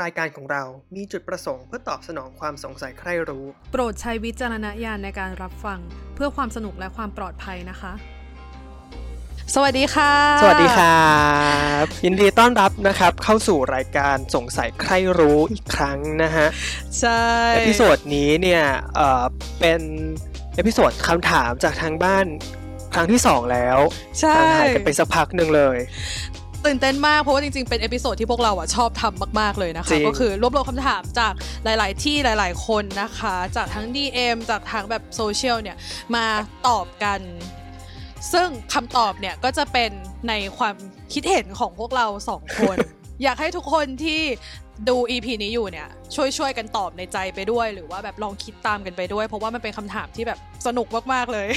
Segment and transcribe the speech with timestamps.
[0.00, 0.62] รายการของเรา
[0.96, 5.78] มีจุดประสงค์เพื่อตอบสนองความสงสัยใคร่รู้ โปรดใช้วิจารณญาณในการรับฟัง
[6.14, 7.92] เพื่อความสนุกและความปลอดภัยนะคะ
[9.54, 10.12] สวัสดีค่ะ
[10.42, 11.14] สวัสดีครั
[11.82, 16.46] บยินดีต้อนรับนะครับ เข้าสู่รายการสงสัยใคร่รู้อีกครั้งนะฮะ
[17.00, 17.22] ใช่
[17.54, 18.62] episode นี้เนี่ย
[18.94, 19.24] เอ่อ
[19.60, 19.80] เป็น
[20.56, 22.26] episode คำถามจากทางบ้าน
[22.94, 23.78] ครั้งที่สองแล้ว
[24.20, 25.76] ใช่ห่างหายกันไปสักพักหนึ่งเลย
[26.66, 31.32] ตื่นเต้นมากเพราะว่าจริงๆ เป็น episode ที่พวกเราอะชอบทำมาก ๆ เลยนะคะจริงก็คือรวบรวมคำถามจาก
[31.64, 35.76] หลาย ๆ ที่หลาย ๆ คนนะคะ จากทั้ง DM จากทางแบบโซเชียลเนี่ย
[36.14, 36.26] มา
[36.66, 37.20] ตอบกัน
[38.32, 39.90] ซึ่งคำตอบเนี่ยก็จะเป็น
[40.28, 40.74] ในความ
[41.12, 42.76] คิดเห็นของพวกเราสองคน
[43.22, 44.22] อยากให้ทุกคนที่
[44.88, 51.48] ดู EP นี้อยู่เนี่ยช่วยช่วยกันตอบในใจไปด้วย หรือว่าแบบลองคิดตามกันไปด้วย เพราะว่ามันเป็นคำถามที่แบบสนุกมากๆเลย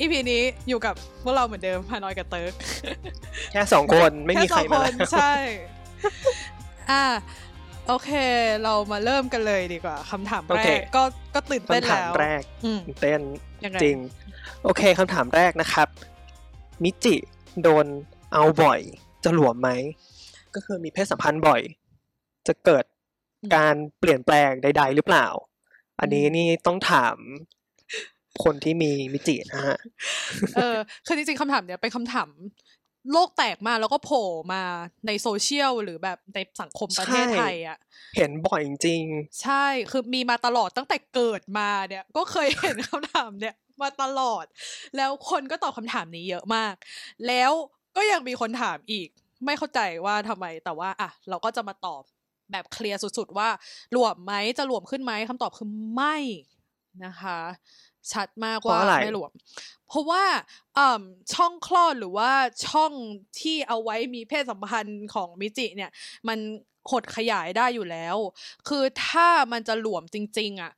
[0.00, 2.52] EP นี้อยู่กับพวกเราเหมือนเดิมพานอยกับเติร์ก
[3.52, 5.32] แค่สองคนไม่มีใครแค่สมาองแล้คนวใช่
[6.90, 7.04] อะ
[7.88, 8.10] โอเค
[8.64, 11.02] เรามาเริ่มกันเลยดีกว่าคำถามโอแรเคกก็
[11.34, 13.20] ก็ตื่นเต้นคำถาแล้มวแรกอืมตื่นเต้น
[13.64, 13.96] ยังไงจริง
[14.64, 15.88] โอเคคำถามแรกนะครับ
[16.82, 17.16] มิจิ
[17.62, 17.86] โดน
[18.32, 18.80] เอาบ่อย
[19.24, 19.70] จะหลวมไหม
[20.54, 21.60] ก็คือมีเพศสัมพันธ์บ่อย
[22.46, 22.84] จะเกิด
[23.56, 25.26] การเปลี่ยนแปลงใด ๆ หรือเปล่า
[26.00, 27.16] อันนี้นี่ต้องถาม
[28.44, 29.78] คนที่มีมิจินะฮะ
[30.56, 30.76] เออ
[31.06, 32.28] คือจริงๆคำถามเนี้ยเป็นคำถาม
[33.12, 34.62] โลกแตกมาแล้วก็โผล่มา
[35.06, 37.78] ในโซเชียลหรือแบบในสังคมประเทศใช่ไทยอะ
[38.16, 39.04] เห็นบ่อยจริง
[39.42, 44.44] ใช่ คือมีมาตลอดตั้งแต่เกิดมาเนี่ย ก็เคยเห็นคำถามเนี่ยมาตลอด
[44.96, 46.74] แล้วคนก็ตอบคำถามนี้เยอะมาก
[47.26, 47.52] แล้ว
[47.96, 49.08] ก็ยังมีคนถามอีก
[49.44, 52.02] ไม่เข้าใจว่าทำไมแต่ว่า อะ เราก็จะมาตอบ
[52.52, 53.48] แบบเคลียร์สุดๆ ว่า
[53.92, 56.16] หลวมไหมจะหลวมขึ้นไหมคำตอบคือไม่
[57.04, 57.38] นะคะ
[58.12, 59.30] ชัดมากว่าเพราะอะไรไม่หลวม
[59.88, 60.24] เพราะว่า
[60.78, 62.30] อ่ำช่องคลอดหรือว่า
[62.66, 62.92] ช่อง
[63.40, 65.90] ที่เอาไว้มีเพศสัมพันธ์ของมิจิเนี่ย
[66.28, 66.38] มัน
[66.90, 68.16] หดขยายได้อยู่แล้ว
[68.68, 70.72] คือถ้ามันจะหลวมจริง ๆอะ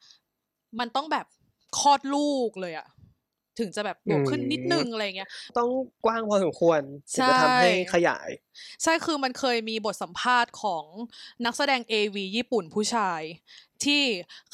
[0.78, 1.27] มันต้องแบบ
[1.78, 2.86] คลอดลูกเลยอะ
[3.58, 5.70] ถึงจะแบบหลวมขึ้นนิดนึงอะไรเงี้ยๆต้อง
[6.05, 6.80] กว้างพอสมควร
[7.14, 8.29] ถึงจะทำให้ขยาย
[8.83, 10.85] ใช่คือมันเคยมีบทสัมภาษณ์ของ
[11.45, 13.23] นักแสดง AV ญี่ปุ่นผู้ชาย
[13.85, 14.02] ที่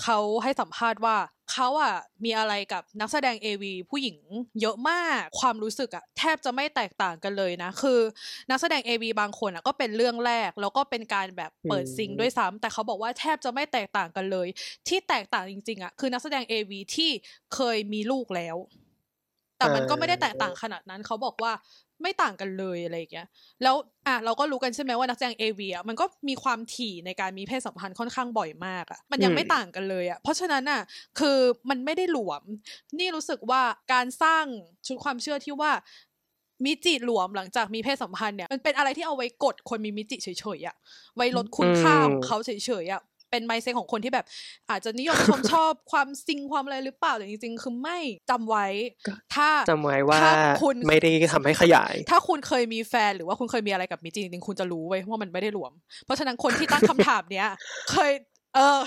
[0.03, 1.17] เขาให้สัมภาษณ์ว่า
[1.53, 1.95] เขาอะ
[2.25, 4.17] มีอะไรกับนักแสดง AV ผู้หญิง
[4.61, 8.01] เยอะมากความรู้สึกอะแทบจะไม่แตกต่างกันเลยนะ คือ
[8.51, 14.49] นักแสดง AV บางคนอะก็เป็นเรื่องแรก แล้วก็เป็นการแบบเปิดอืมซิงด้วยซ้ำแต่เขาบอกว่าแทบจะไม่แตกต่างกันเลย
[14.89, 17.11] ที่แตกต่างจริงๆอะคือนักแสดง AV ที่
[17.55, 18.57] เคยมีลูกแล้ว
[19.59, 21.53] แต่มันก็ไม่ได้แตกต่างขนาดนั้นเขาบอกว่า
[22.03, 23.27] ไม่ต่างกันเลยอะไรอย่างเงี้ย
[23.63, 23.77] แล้ว
[24.07, 30.81] อะเราก็รู้กันใช่ไหมว่านักแสดงเอวีอะมันก็มีความถี่ในการมีเพศสัมพันธ์ค่อนข้างบ่อยมากอะมันยังอืมไม่ต่างกันเลยอะเพราะฉะนั้นอะ
[31.19, 31.39] คือ
[31.71, 32.43] มันไม่ได้หลวม
[32.99, 34.45] นี่รู้สึกว่าการสร้าง
[34.87, 35.71] ชุดความเชื่อที่ว่า
[36.65, 40.77] มิจิหลวมหลังจากมีเพศสัมพันธ์เนี่ยมันเป็นอะไรที่เอาไว้กดคนมีมิจิเฉยๆอะ
[41.17, 42.51] ไว้ลดคุณค่าของเขาเฉ
[42.83, 44.25] ยๆอะ เป็นไมเซ็ตของคนที่แบบ
[44.71, 47.99] อาจจะนิยมชมชอบความซิงความอะไรหรือเปล่าแต่จริงๆ คือไม่
[48.31, 48.67] จำไว้
[49.35, 55.73] ถ้าจำไว้ว่าถ้าคุณไม่ได้ทำให้ขยาย ถ้าคุณเคยมีแฟนหรือว่าคุณเคยมีอะไรกับมิจิจริงๆคุณจะรู้เว้ยว่ามันไม่ได้หลวม
[56.05, 57.49] เพราะฉะนั้นคนที่ตั้งคำถามเนี้ย
[57.93, 58.13] เคย
[58.55, 58.81] เออ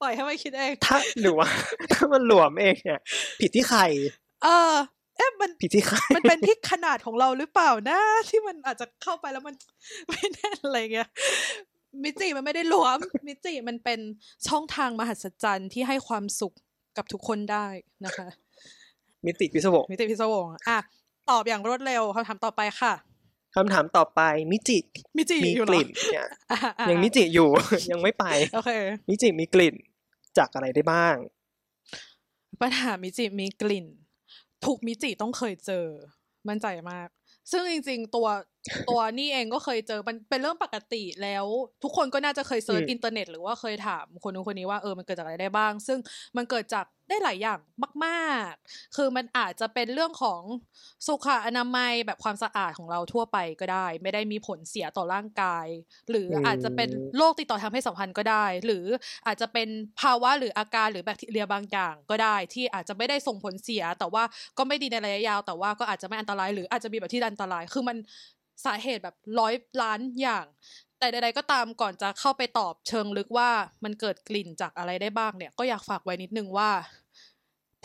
[0.00, 1.48] ปล่อยให้มันคิดเองถ้าหรือว่า
[1.92, 3.00] ถ้ามันหลวมเองเนี่ย
[3.40, 3.80] ผิดที่ใคร
[4.44, 4.74] เออ
[5.16, 7.98] เอ๊ะมันผิดที่ใครมันเป็นที่ขนาดของเราหรือเปล่านะ
[8.28, 9.54] ที่มันอาจจะเข้าไปแล้วมัน
[10.08, 11.08] ไม่แน่นอะไรเงี้ย
[12.04, 14.00] มิจิมันไม่ได้หลวม มิจิมันเป็น
[14.48, 16.54] ช่องทางมหัศจรรย์ที่ให้ความสุข
[16.96, 17.66] กับทุกคนได้
[18.06, 18.28] นะคะ
[19.26, 20.78] มิติพิศวงมิจิพิศวงอะ
[21.30, 22.94] ตอบอย่างรวดเร็วคำถามต่อไปค่ะ
[23.56, 24.20] คำถามต่อไป
[24.50, 24.78] มิจิ
[25.16, 27.48] มิจิมีอยู่เหรกอลิ่นเนี่ยอะอะยังมิจิอยู่
[27.90, 28.24] ยังไม่ไป
[28.54, 28.70] โอเค
[29.08, 29.74] มิจิมีกลิ่น
[30.38, 31.16] จากอะไรได้บ้าง
[32.60, 33.86] ปัญหามิจิมีกลิ่น
[34.64, 35.86] ทุกมิจิต้องเคยเจอ
[36.48, 37.08] มั่นใจมาก
[37.50, 38.28] ซึ่งจริง ๆ ตัว
[38.90, 41.46] ตัวนี่เองก็เคยเจอมันเป็นเรื่องปกติแล้ว
[41.82, 45.98] ทุกคนก็น่าจะเคย search อืมอินเทอร์เน็ตหรือว่าเคยถามคนนู้นคนนี้ว่าเออมันเกิดจากอะไรได้บ้าง ซึ่ง
[46.36, 47.58] มันเกิดจาก ได้หลายอย่าง
[48.04, 50.42] มาก ๆ คือมันอาจจะเป็นเรื่องของ
[51.06, 55.66] สุขอนามัยแบบความสะอาดของเราทั่วไปก็ได้ ไม่ได้มีผลเสียต่อร่างกาย
[56.10, 58.86] หรืออาจจะเป็นโรคติดต่อทางเพศสัมพันธ์ก็ได้ หรือ
[59.26, 59.68] อาจจะเป็น
[60.00, 64.24] ภาวะหรืออาการหรือแบคทีเรียบางอย่างก็ได้ ที่อาจจะไม่ได้ส่งผลเสีย แต่ว่า
[64.58, 67.96] ก็ไม่ดีในระยะยาว แต่ว่าก็อาจจะไม่อันตราย หรืออาจจะมีแบบที่อันตราย คือมัน
[68.66, 70.44] สาเหตุแบบร้อยล้านอย่าง
[70.98, 73.50] แต่ใดๆก็ตามก่อนจะเข้าไปตอบเชิงลึกว่า
[73.84, 76.70] มันเกิดกลิ่นจากอะไรได้บ้างเนี่ย ก็อยากฝากไว้นิดนึงว่า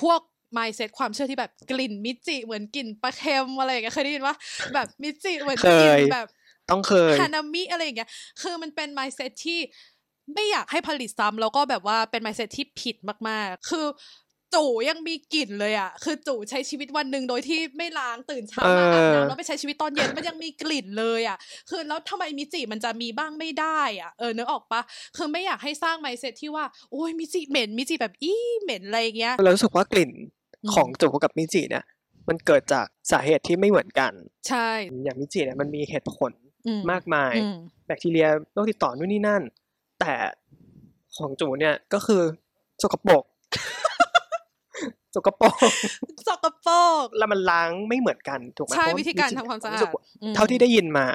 [0.02, 0.20] พวก
[0.58, 4.36] mindset ความเชื่อที่แบบกลิ่นมิจิเหมือนกลิ่นปลาเค็มอะไรอย่างเงี้ยเคยได้ยินว่า
[4.74, 6.28] แบบมิจิเหมือนกลิ่นเคยแบบ
[6.72, 8.10] ต้องเคยฮานามิอะไรอย่างเงี้ย
[8.42, 9.60] คือมันเป็น mindset ที่
[10.34, 12.96] ไม่อยากให้ผลิตซ้ำแล้วก็แบบว่าเป็น mindset ที่ผิด
[13.30, 13.86] มากๆ คือ
[14.56, 21.38] จู่ยังมีกลิ่นเลยอะ คือจู่ใช้ชีวิตวันหนึ่งโดยที่ไม่ล้างตื่นเช้ามาอาบน้ำแล้วไปใช้ชีวิตตอนเย็นมันยังมีกลิ่นเลยอะ
[21.70, 24.82] คือแล้วทำไมมิจิมันจะมีบ้างไม่ได้อะ เออนึกออกปะ
[25.18, 30.12] คือไม่อยากให้สร้างไมเซ็ตที่ว่าโอ้ยมิจิเหม็นมิจิแบบอี้เหม็นอะไรเงี้ยเรารู้สึกว่ากลิ่น
[30.64, 31.84] อืมของจูกับมิจิเนี่ย
[32.28, 34.12] มันเกิดจากสาเหตุที่ไม่เหมือนกัน
[34.48, 34.70] ใช่
[35.04, 36.32] อย่างมิจิเนี่ยมันมีเหตุผล
[36.68, 37.56] อืมากมายอืม
[37.86, 39.42] แบคทีเรียโรคติดต่อนู่นนี่นั่น
[40.00, 40.14] แต่
[41.18, 42.22] ของจูเนี่ยก็คือ
[42.82, 43.24] สกปรก
[45.16, 45.54] สกปรก
[46.28, 51.06] สกปรกแล้วมันล้างไม่เหมือนกันถูกไหมใช่เพะวิธีการมิจิทำความสะอารู้สึดกว่อืมเท่าที่ได้ยินมา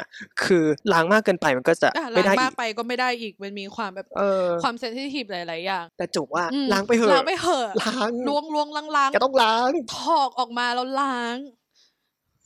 [0.45, 11.37] คือล้างมากเกินไปมันก็จะอะไม่ล้างได้มาอีกกไปก็ไม่ได้อีกมันมีความแบบเออความเซนซิทีฟหลายๆอย่างแต่จูว่าอืมล้างไปเถอะล้างไปเหอะล้างล้วงล้วงล้างล้างแกต้องล้างถอกออกมาแล้วล้าง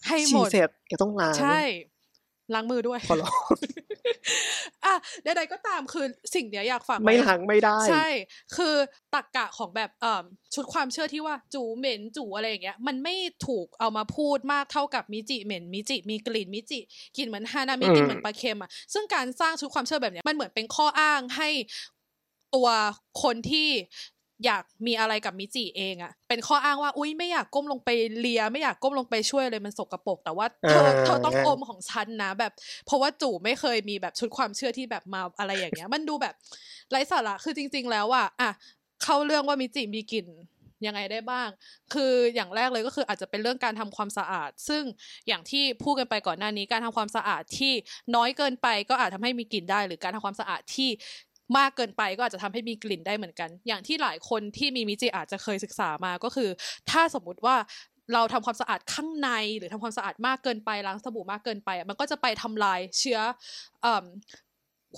[0.07, 1.61] ให้หมฉี่ดเสร็จแกต้องล้างใช่
[2.55, 3.55] ล้างมือด้วยขอร้อง
[4.85, 4.95] อะ
[5.25, 8.09] ใดๆก็ตามคือสิ่งเนี้ยอยากฝากว้ไม่ล้างไม่ได้ ใช่
[8.57, 8.75] คือ
[9.15, 10.25] ตักกะของแบบเอ่อ
[10.55, 13.15] ชุดความเชื่อที่ว่าจูเหม็นจูอะไรอย่างเงี้ย มันไม่
[13.47, 16.81] ถูกเอามาพูดมากเท่ากับมิจิเหม็นมิจิมีกลิ่นมิจิ
[17.17, 21.49] กลิ่นเหมือนฮานามิอืมกลิ่นเหมือนปลาเค็มอะซึ่งการสร้างชุดความเชื่อแบบเนี้ยมันเหมือนเป็นข้ออ้างให้
[22.55, 22.69] ตัว
[23.23, 23.69] คนที่
[24.45, 32.53] อยากมีอะไรกับมิจิเองอะเป็นข้ออ้างว่าอุ้ยไม่อยากก้มลงไปเลีย ไม่อยากก้มลงไปช่วยเลยมันสกรปรกแต่ว่าเธอเธอต้องอมของฉันนะแบบ
[32.87, 36.35] เพราะว่าจู่ไม่เคยมีแบบชุดความเชื่อที่แบบมาอะไรอย่างเงี้ย มันดูแบบ
[36.91, 38.51] ไร้สาระคือจริง ๆ แล้วอะอะ
[39.03, 40.27] เข้าเรื่องว่ามิจิมีกลิ่น
[40.87, 41.49] ยังไงได้บ้าง
[41.95, 44.83] คืออย่างแรกเลยก็คืออาจจะเป็นเรื่องการทำความสะอาด ซึ่ง
[45.29, 47.73] อย่างที่พูดกันไปก่อนหน้านี้ การทำความสะอาดที่
[48.15, 50.91] น้อยเกินไปก็อาจทำให้มีกลิ่นได้ หรือการทำความสะอาดที่
[51.59, 56.51] มากเกินไปก็อาจจะทำให้มีกลิ่นได้เหมือนกัน อย่างที่หลายคนที่มีมิจิอาจจะเคยศึกษามาก็คือ
[56.91, 57.57] ถ้าสมมุติว่า
[58.15, 63.21] เราทำความสะอาดข้างในหรือทำความสะอาดมากเกินไปล้างสบู่มากเกินไปมันก็จะไปทำลายเชื้อ
[63.85, 63.87] อ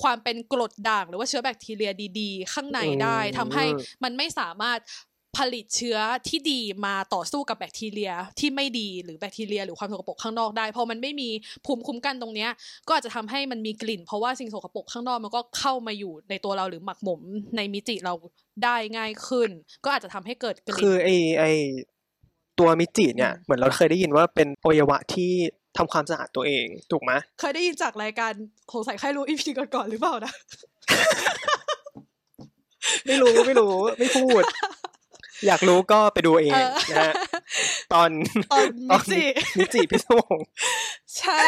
[0.02, 3.64] ความเป็นกรดด่างหรือว่าเชื้อแบคทีเรียดี ๆ ข้างในได้อืมทำให้
[4.04, 4.78] มันไม่สามารถ
[5.38, 5.98] ผลิตเชื้อ
[6.28, 11.28] ที่ดีมาต่อสู้กับแบคทีเรียที่ไม่ดีหรือแบคทีเรีย หรือความสกปรกข้างนอกได้พอมันไม่มี
[11.66, 12.50] ภูมิคุ้มกันตรงเนี้ย
[12.86, 17.20] ก็อาจจะทำให้มันมีกลิ่น เพราะว่าสิ่งสกปรกข้างนอกมันก็เข้ามาอยู่ในตัวเราหรือหมักหมม
[17.56, 18.14] ในมิจิเรา
[18.64, 19.50] ได้ง่ายขึ้น
[19.84, 21.08] ก็อาจจะทำให้เกิดกลิ่นคือไอ
[21.38, 21.44] ไอ
[22.58, 25.32] ตัวมิจิเนี่ยอืมเหมือนเราเคยได้ยินว่าเป็นอวัยวะที่
[25.76, 28.32] ทำความสะอาดตัวเอง ถูกไหมเคยได้ยินจากรายการ
[28.72, 30.32] สงสัยใครรู้อีพีก่อนๆหรือเปล่านะ
[33.06, 34.42] ไม่รู้ไม่รู้ ไม่พูด
[35.46, 37.14] อยากรู้ก็ไปดูเองเออนะฮะ
[37.92, 38.10] ตอน
[38.52, 39.22] ตอนมิจิ
[39.58, 40.38] มิจิพิศวง
[41.18, 41.44] ใช่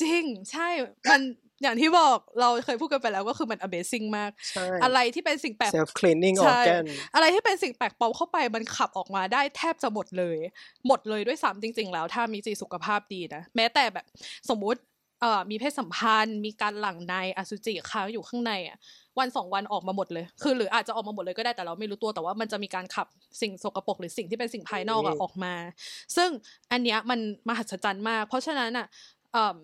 [0.00, 0.68] จริง ใช่
[1.10, 1.22] มัน
[1.62, 10.38] อย่างที่บอกเราเคยพูดกันไปแล้วก็คือมัน Amazing มากใช่อะไรที่เป็นสิ่งแปลก self cleaning ใช่ organ อะไรที่เป็นสิ่งแปลกปลอมเข้าไปมันขับออกมาได้แทบจะหมดเลย
[10.86, 14.06] หมดเลยด้วยซ้ำจริง ๆ แล้ว ถ้ามีจีสุขภาพดีนะ แม้แต่แบบ
[14.50, 14.80] สมมุติ
[15.22, 18.78] เอ่อมีเพศสัมพันธ์ มีการหลั่งในอสุจิค้างอยู่ข้างในอะ
[19.18, 23.06] วันสองวันออกมาหมดเลย คือหรืออาจจะออกมาหมดเลยก็ได้แต่เราไม่รู้ตัวแต่ว่ามันจะมีการขับ
[23.40, 25.54] สิ่งสกปรกหรือสิ่งที่เป็นสิ่งภายนอกอะอืมออกมา
[26.16, 26.30] ซึ่ง
[26.72, 28.86] อันเนี้ยมันมหัศจรรย์มาก เพราะฉะนั้นอะ
[29.32, 29.56] เอ่ม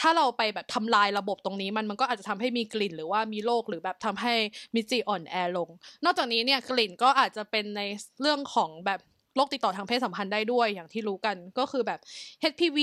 [0.00, 4.34] ถ้าเราไปแบบทำลายระบบตรงนี้มันมันก็อาจจะทำให้มีกลิ่นหรือว่ามีโรคหรือแบบทำให้
[4.74, 5.70] มิจิอ่อนแอลง
[6.04, 7.82] นอกจากนี้เนี่ยกลิ่นก็อาจจะเป็นใน
[8.20, 9.00] เรื่องของแบบ
[9.36, 12.00] โรคติดต่อทางเพศสัมพันธ์ได้ด้วยอย่างที่รู้กันก็คือแบบ
[12.40, 12.78] HPV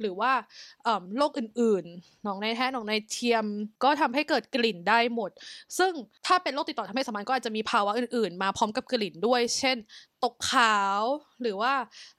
[0.00, 0.32] หรือว่า
[1.18, 3.44] โรคอื่นๆหนองในแท้หนองในเทียม
[3.84, 5.30] ก็ทำให้เกิดกลิ่นได้หมด
[5.78, 5.92] ซึ่ง
[6.26, 9.76] ถ้าเป็นโรคติดต่อทางเพศสัมพันธ์ก็อาจจะมีภาวะอื่นๆ มาพร้อมกับกลิ่นด้วย เช่น
[10.24, 11.02] ตกขาว
[11.42, 11.72] หรือว่า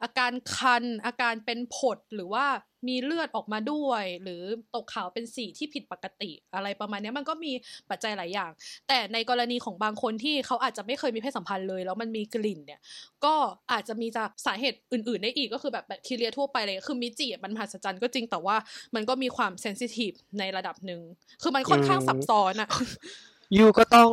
[0.04, 2.46] อาการคัน อาการเป็นผดหรือว่า
[2.88, 4.42] มีเลือดออกมาด้วย หรือ
[4.76, 7.52] ตกขาวเป็นสีที่ผิดปกติ อะไรประมาณนี้มันก็มี
[7.90, 8.52] ปัจจัยหลายอย่าง
[8.88, 12.80] แต่ในกรณีของบางคนที่เขาอาจจะไม่เคยมีเพศสัมพันธ์เลย แล้วมันมีกลิ่นเนี่ย
[13.26, 13.36] ก็
[13.72, 18.56] อาจจะมีจากสาเหตุอื่น ๆ ได้อีกก็คือแบบแบคทีเรียทั่วไปเลยคือมิจิมันมหัศจรรย์ก็จริงแต่ว่า
[18.96, 21.02] มันก็มีความเซนซิทีฟในระดับหนึ่ง
[21.42, 22.70] คือมันค่อนข้างซับซ้อนอะ
[23.58, 24.12] you ก็ต้อง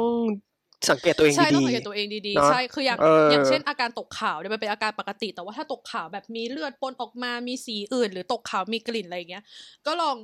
[0.90, 9.44] สังเกตตัวเองใช่ต้อดีงสังเกตตัวเองดีเนอะๆใช่คืออย่างเออออย่างเช่นอาการตกขาวเนี่ยมันเป็นอาการปกติ แต่ว่าถ้าตกขาวแบบมีเลือดปนออกมามีสีอื่น หรือตกขาวมีกลิ่นอะไรอย่างเงี้ย
[9.86, 10.16] ก็ลอง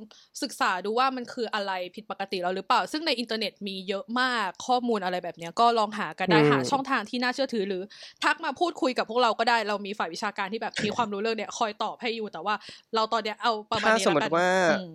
[0.43, 7.83] ศึกษาดูว่ามันคืออะไรผิดปกติเราหรือเปล่า ซึ่งในอินเทอร์เน็ตมีเยอะมากข้อมูลอะไรแบบเนี้ยก็ลองหากันได้อืมหาช่องทางที่น่าเชื่อถือหรือ
[8.23, 12.55] ทักมาพูดคุยกับพวกเราก็ได้เรามีฝ่ายวิชาการที่แบบมีความรู้เรื่องเนี้ยคอยตอบให้อยู่แต่ว่า
[12.95, 14.87] เราตอนเนี้ยเอาประมาณถ้านี้สมมแล้วกัน ถ้าสมมติว่าอืม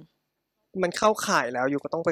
[0.82, 2.08] มันเข้าข่ายแล้วยูก็ต้องไป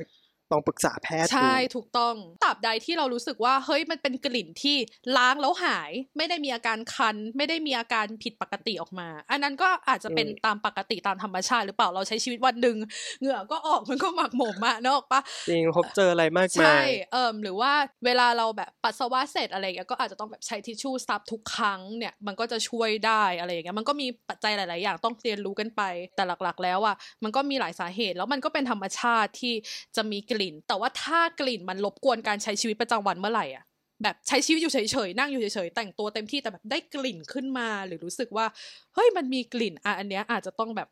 [0.53, 4.76] ลองปรึกษาแพทย์ดูใช่ถูกต้องตราบใดที่เรารู้สึกว่าเฮ้ยมันเป็นกลิ่นที่
[5.17, 12.76] ล้างแล้วหาย ไม่ได้มีอาการคัน ไม่ได้มีอาการผิดปกติออกมา อันนั้นก็อาจจะเป็นอืมตามปกติตามธรรมชาติ หรือเปล่าเราใช้ชีวิตวันหนึ่ง
[13.21, 17.73] เหงื่อก็ออกมันก็หมักหมมอะนึกออกปะจริงพบเจออะไรมากมาใช่ยเอิมหรือว่า
[18.07, 25.83] เวลาเราแบบปัสสาวะเสร็จอะไรอย่างเงี้ยก็อาจจะต้องแบบใช้ทิชชู่ซับทุกครั้งเนี่ยมันก็จะช่วยได้อะไรอย่างเงี้ยมันก็มีปัจจัยหลาย ๆ อย่างต้องเรียนรู้กันไป
[26.17, 29.55] แต่หลัก ๆ แล้วอะมันก็มีหลายสาเหตุแล้วมันก็เป็นธรรมชาติที่
[29.97, 33.64] จะมีกลิ่น แต่ว่าถ้ากลิ่นมันรบกวนการใช้ชีวิตประจำวันเมื่อไหร่อะ
[34.02, 38.47] แบบใช้ชีวิตอยู่เฉยๆนั่งอยู่เฉยๆแต่งตัวเต็มที่แต่แบบได้กลิ่นขึ้นมาหรือรู้สึกว่า
[38.95, 40.88] เฮ้ยมันมีกลิ่นอะอันเนี้ยอาจจะต้องแบบ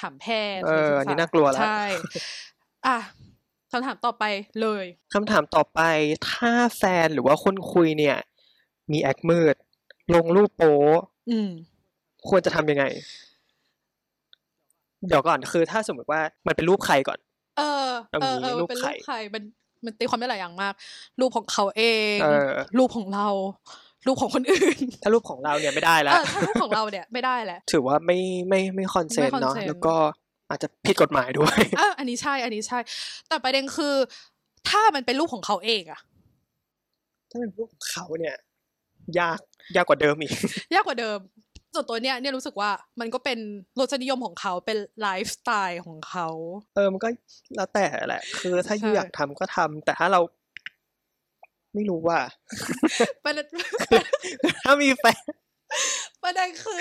[0.00, 0.26] ถามแพ
[0.58, 1.82] ทย์เอออันนี้ศึษน่ากลัวละใช่
[2.86, 2.98] อะ
[3.72, 4.24] คำถามต่อไป
[4.62, 4.84] เลย
[5.14, 5.80] คำถามต่อไป
[6.30, 8.16] ถ้าแฟนหรือว่าคนคุยเนี่ย
[8.92, 9.56] มีแอคมืด
[10.14, 10.76] ลงรูปโป๊
[11.30, 11.50] อืม
[12.28, 12.84] ควรจะทำยังไง
[15.08, 17.18] เดี๋ยวก่อนคือถ้าสมมติว่ามันเป็นรูปใครก่อน
[17.60, 19.42] เออเอาเอองี้เออรูมันปเป็นใครรูปใครมัน
[19.84, 20.74] มันตีความได้หลายอย่างมาก
[21.20, 21.82] รูปของเขาเอ
[22.14, 23.28] งเออรูปของเรา
[24.06, 29.94] รูปของคนอื่น ถ้ารูปของเราเนี่ยไม่ได้เอแล้วอถ้ารูปของเราเนี่ยไม่ได้แหละถือว่าไม่ไม่ไม่คอนเซนไม่ต์เนาะ consent แล้วก็
[30.48, 32.78] อาจจะผิดกฎหมายด้วยเอออันนี้ใช่ อันนี้ใช่
[33.28, 33.94] แต่ประเด็นคือ
[34.68, 36.00] ถ้ามันเป็นรูปของเขาเองอะ
[37.30, 38.36] ถ้าเป็นรูปของเขาเนี่ย
[39.18, 39.38] ยาก
[39.76, 40.32] ยากกว่าเดิมอีก
[40.74, 41.18] ยากกว่าเดิม
[41.74, 43.38] ส่วนตัวเนี้ยเนี่ยรู้สึกว่ามันก็เป็น
[43.78, 46.28] รสนิยมของเขาเป็นไลฟ์สไตล์ของเขา
[46.74, 47.08] เออมันก็
[47.56, 50.20] แล้วแต่แหละ คือถ้าใช่อยากทำก็ทำแต่ถ้าเรา
[51.74, 52.18] ไม่รู้ว่า
[53.24, 53.46] ประเด็น
[54.64, 55.22] ถ้ามีแฟน
[56.22, 56.78] ประเด็นคือ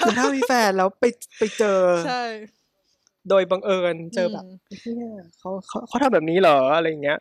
[0.00, 1.04] คือถ้ามีแฟนแล้วไป
[1.38, 2.22] ไปเจอใช่
[3.28, 4.46] โดยบังเอิญเจอแบบม
[4.96, 7.20] เนี่ยเขาเขาเขาทำแบบนี้เหรออะไรเงี้ย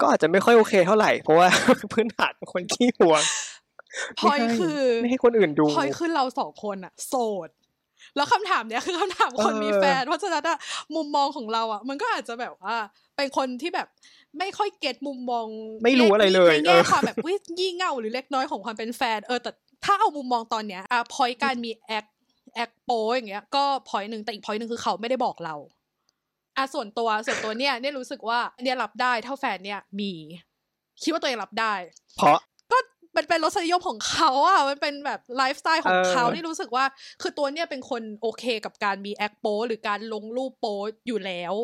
[0.00, 1.48] ก็อาจจะไม่ค่อยโอเคเท่าไหร่ เพราะว่า
[1.92, 3.22] พื้นฐานเป็นคนขี้หวง
[4.20, 7.14] พอยไม่ให้คือไม่ให้คนอื่นดูพอยคือเราสองคนอะโส
[7.46, 7.48] ด
[8.16, 10.58] แล้วคำถามเนี้ยคือคำถามคนเออมีแฟน เพราะฉะนั้นอะ
[10.94, 12.76] มุมมองของเราอะมันก็อาจจะแบบว่า
[13.16, 13.88] เป็นคนที่แบบ
[14.38, 15.46] ไม่ค่อยเก็ตมุมมอง
[15.84, 19.50] ไม่รู้อะไรเลยในเอแง่อความแบบวิยี่เง่าหรือเล็กน้อยของความเป็นแฟนเออแต่
[19.84, 22.06] ถ้าเอามุมมองตอนเนี้ยอะพอยการมีแอค
[22.54, 25.54] แอคโปอย่างเงี้ย ก็พอยหนึ่งแต่อีกพอยหนึ่งคือเขาไม่ได้บอกเรา
[26.56, 30.12] อะส่วนตัวส่วนตัวเนี่ยเนี่ยรู้สึกว่าเนี่ยรับได้เท่าแฟนเนี่ยมี
[31.02, 31.74] คิดว่าตัวเองรับได้
[32.16, 32.40] เพราะก็
[33.16, 36.84] มันเป็นรสนิยมของเขาอะมันเป็นแบบไลฟ์สไตล์ของเออเขานี่รู้สึกว่า
[37.22, 40.66] คือตัวเนี่ยเป็นคนโอเคกับการมีแอคโปหรือการลงรูปโป
[41.06, 41.54] อยู่แล้ว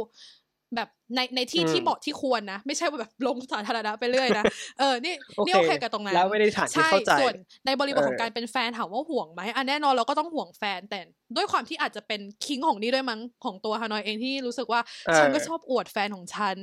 [0.75, 4.45] แบบในในที่ที่เหมาะที่ควรนะ ไม่ใช่ว่าแบบลงสาธารณะไปเรื่อยนะ
[4.79, 5.15] เออนี่
[5.47, 7.35] นี่โอเคกับตรงนั้นแล้วไม่ได้ฐานที่ใช่เข้าใจส่วน
[7.67, 11.01] ในบริบทเออของการเป็นแฟนถามว่าห่วงไหมอันแน่นอนเราก็ต้องห่วงแฟนแต่
[11.37, 16.57] ด้วยความที่อาจจะเป็นคิงของนี่ด้วยมั้งของตัวฮานอยเองที่รู้สึกว่าเออฉันก็ชอบอวดแฟนของฉัน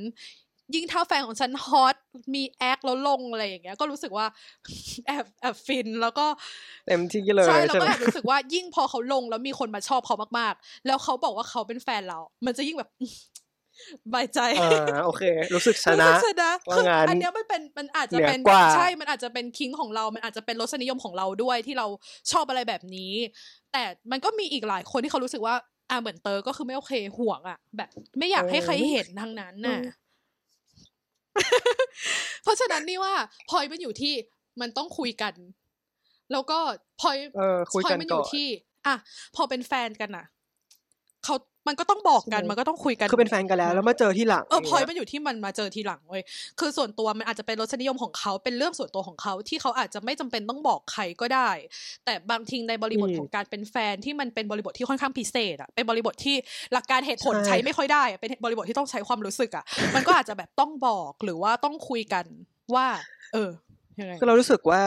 [0.74, 1.96] ยิ่งถ้าแฟนของฉันฮอต
[2.34, 4.26] มีแอคแล้วลงอะไรอย่างเงี้ยก็รู้สึกว่า
[5.06, 6.26] แอบแอบฟินแล้วก็
[6.86, 12.90] เต็มที่เลยใช่แล้วใช่ไหก็มแอบรู้สึกว่ายิ่งพอเขาลงแล้วมีคนมาชอบเขามากๆ แล้วเขาบอกว่าเขาเป็นแฟนเรา มันจะยิ่งแบบ
[14.14, 15.22] บายใจอ่าโอเค
[15.54, 21.86] รู้สึกชนะรู้สึกชนะว่าคืองั้นอันเนี้ยมันเป็นมันอาจจะเหนือเป็นกว่าใช่มันอาจจะเป็นคิงของเรา มันอาจจะเป็นรสนิยมของเราด้วยที่เรา
[22.32, 23.12] ชอบอะไรแบบนี้
[23.72, 25.54] แต่มันก็มีอีกหลายคนที่เขารู้สึกว่า
[25.90, 27.88] อ่าเหมือนเตอร์ก็คือไม่โอเคห่วงอะ แบบ
[28.18, 29.78] ไม่อยากให้ใครเห็นทั้งนั้นน่ะ
[32.42, 33.14] เพราะฉะนั้นนี่ว่า
[33.50, 34.14] พอยมันอยู่ที่
[34.60, 35.34] มันต้องคุยกัน
[36.32, 36.58] แล้วก็
[37.00, 38.46] พอยเออคุยพอกัยนมันอก่อยู่นที่
[38.86, 38.94] อะ
[39.36, 40.24] พอเป็นแฟนกันน่ะ
[41.24, 41.34] เขา
[41.68, 46.22] มันก็ต้องบอกกันใช่มันก็ต้องคุยกันคือเป็นแฟนกันแล้ว แล้วมาเจอที่หลังเออพอยย่างมันเงี้ยอยู่ที่มันมาเจอทีหลังเว้ย
[46.60, 51.50] คือส่วนตัวมันอาจจะเป็นรสนิยมของเขาเป็นเรื่องส่วนตัวของเขาที่เขาอาจจะไม่จำเป็นต้องบอกใครก็ได้
[52.04, 56.36] แต่บางทีในบริบทอืมของการเป็นแฟนที่มันเป็นบริบทที่ค่อนข้างพิเศษอะเป็นบริบทที่
[56.72, 59.64] หลักการเหตุผลใช่ใช้ไม่ค่อยได้อะเป็นบริบทที่ต้องใช้ความรู้สึกอะ
[59.94, 62.24] มันก็อาจจะแบบต้องบอกหรือว่าต้องคุยกัน
[62.74, 62.86] ว่า
[63.32, 63.50] เออ
[64.00, 64.82] ยังไงคือเรารู้สึกว่า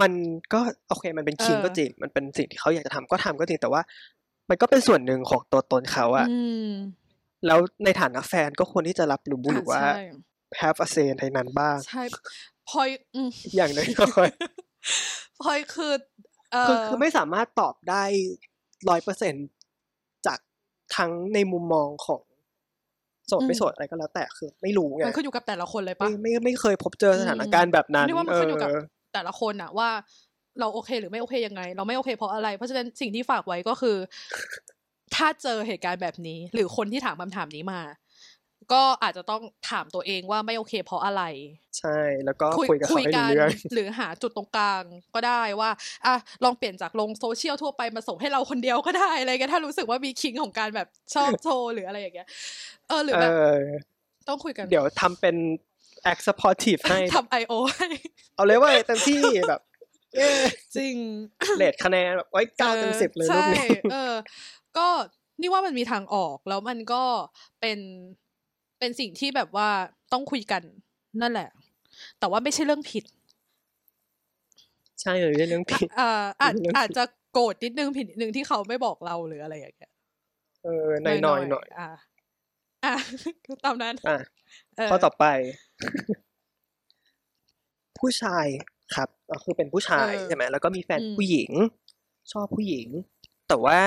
[0.00, 0.12] มัน
[0.52, 3.82] ก็โอเคมันเป็นคิงเออก็จริง มันเป็นสิ่งที่เขาอยากจะทำก็ทำก็จริงแต่ว่า
[4.50, 6.70] มันก็เป็นส่วนหนึ่งของตัวตนเขาอะอืม
[7.46, 10.00] แล้วในฐานะแฟนก็ควรที่จะรับรู้หรือว่าใช่
[10.60, 12.02] have a say ในนั้นบ้าง ใช่
[12.68, 14.28] พอยอืมอย่างน้อย
[15.42, 15.92] พอยคือ
[16.52, 18.04] เอๆคืออคือไม่สามารถตอบได้
[18.88, 19.34] ร้อยเปอร์เซ็น
[20.26, 20.38] จาก
[20.96, 22.20] ทั้งในมุมมองของ
[23.28, 28.76] โสดไม่โสดอะไรก็แล้ว แต่คือไม่รู้ไงมันขึ้นอยู่กับแต่ละคนเลยปะไม่ไม่ไม่เคยพบเจอสถานการณ์แบบนั้นนี่ว่ามันเอขึ้นอยู่กับอ
[29.14, 29.88] แต่ละคนอะว่า
[30.60, 33.96] เราโอเคหรือไม่โอเคยังไง เราไม่โอเคเพราะอะไร เพราะฉะนั้นสิ่งที่ฝากไว้ก็คือ
[35.14, 37.80] ถ้าเจอเหตุการณ์แบบนี้ หรือคนที่ถามคำถามนี้มา
[38.72, 41.22] ก็อาจจะต้องถามตัวเองว่าไม่โอเค เพราะอะไร
[41.78, 44.82] ใช่แล้วก็คุยกับเขาให้รู้เรื่องหรือหาจุดตรงกลาง
[45.14, 45.70] ก็ได้ว่า
[46.06, 46.14] อะ
[46.44, 52.28] ลองเปลี่ยนจากลงโซเชียลทั่วไปมาส่งให้เราคนเดียวก็ได้อะไรเงี้ยถ้ารู้สึกว่ามีคิงของการแบบชอบโชว์หรืออะไรอย่างเงี้ย
[52.88, 53.56] เออหรือเอแบบอ
[54.28, 55.36] ต้องคุยกัน เดี๋ยวทำเป็น
[56.10, 57.88] act supportive ให้ทำไอโอให้
[58.36, 59.69] เอาเลยว่าเต็มที่แบบเย้
[60.76, 60.94] จริง
[61.58, 64.14] เลทคะแนนแบบไว้เก้าเต็มสิบเลยรูปนี้ใช่เออ
[64.78, 64.88] ก็
[65.40, 67.02] นี่ว่ามันมีทางออกแล้วมันก็
[67.60, 67.78] เป็น
[68.78, 69.68] เป็นสิ่งที่แบบว่า
[70.12, 70.62] ต้องคุยกัน
[71.22, 71.48] นั่นแหละ
[72.18, 73.04] แต่ว่าไม่ใช่เรื่องผิด
[75.00, 79.92] ใช่เลยเรื่องผิดอ่าอาจเรื่องผิดอาจจะโกรธนิดนึงผิดนิดนึงที่เขาไม่บอกเราหรืออะไรอย่างเงี้ย
[80.64, 81.88] เออหน่อยหน่อยหน่อยอ่า
[82.84, 82.94] อะ
[83.64, 84.16] ตามนั้นอะ
[84.76, 85.24] เออข้อต่อไป
[87.98, 88.46] ผู้ชาย
[88.94, 91.50] ครับก็คือเป็นผู้ชายเออใช่ไหมแล้วก็มีแฟนอืมผู้หญิง
[92.32, 92.88] ชอบผู้หญิง
[93.48, 93.78] แต่ว่า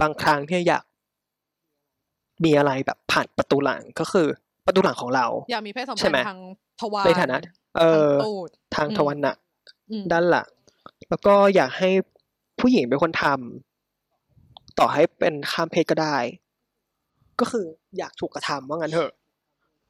[0.00, 0.84] บางครั้งที่ยอยาก
[2.44, 4.26] มีอะไรแบบผ่านประตูหลังก็คือ
[4.66, 6.38] ประตูหลังของเรา อยากมีเพศสัมใช่พันไหมธ์ทาง
[6.80, 7.38] ทวารในฐานะ
[7.78, 9.36] เอทางอตูดทางอืมทวารหนัก
[9.90, 10.48] อืมด้านหลัง
[11.08, 11.90] แล้วก็อยากให้
[12.60, 16.16] ผู้หญิงเป็นคนทำต่อให้เป็นข้ามเพศก็ได้
[17.40, 17.64] ก็คือ
[17.98, 19.10] อยากถูกกระทำว่างั้นเถอะ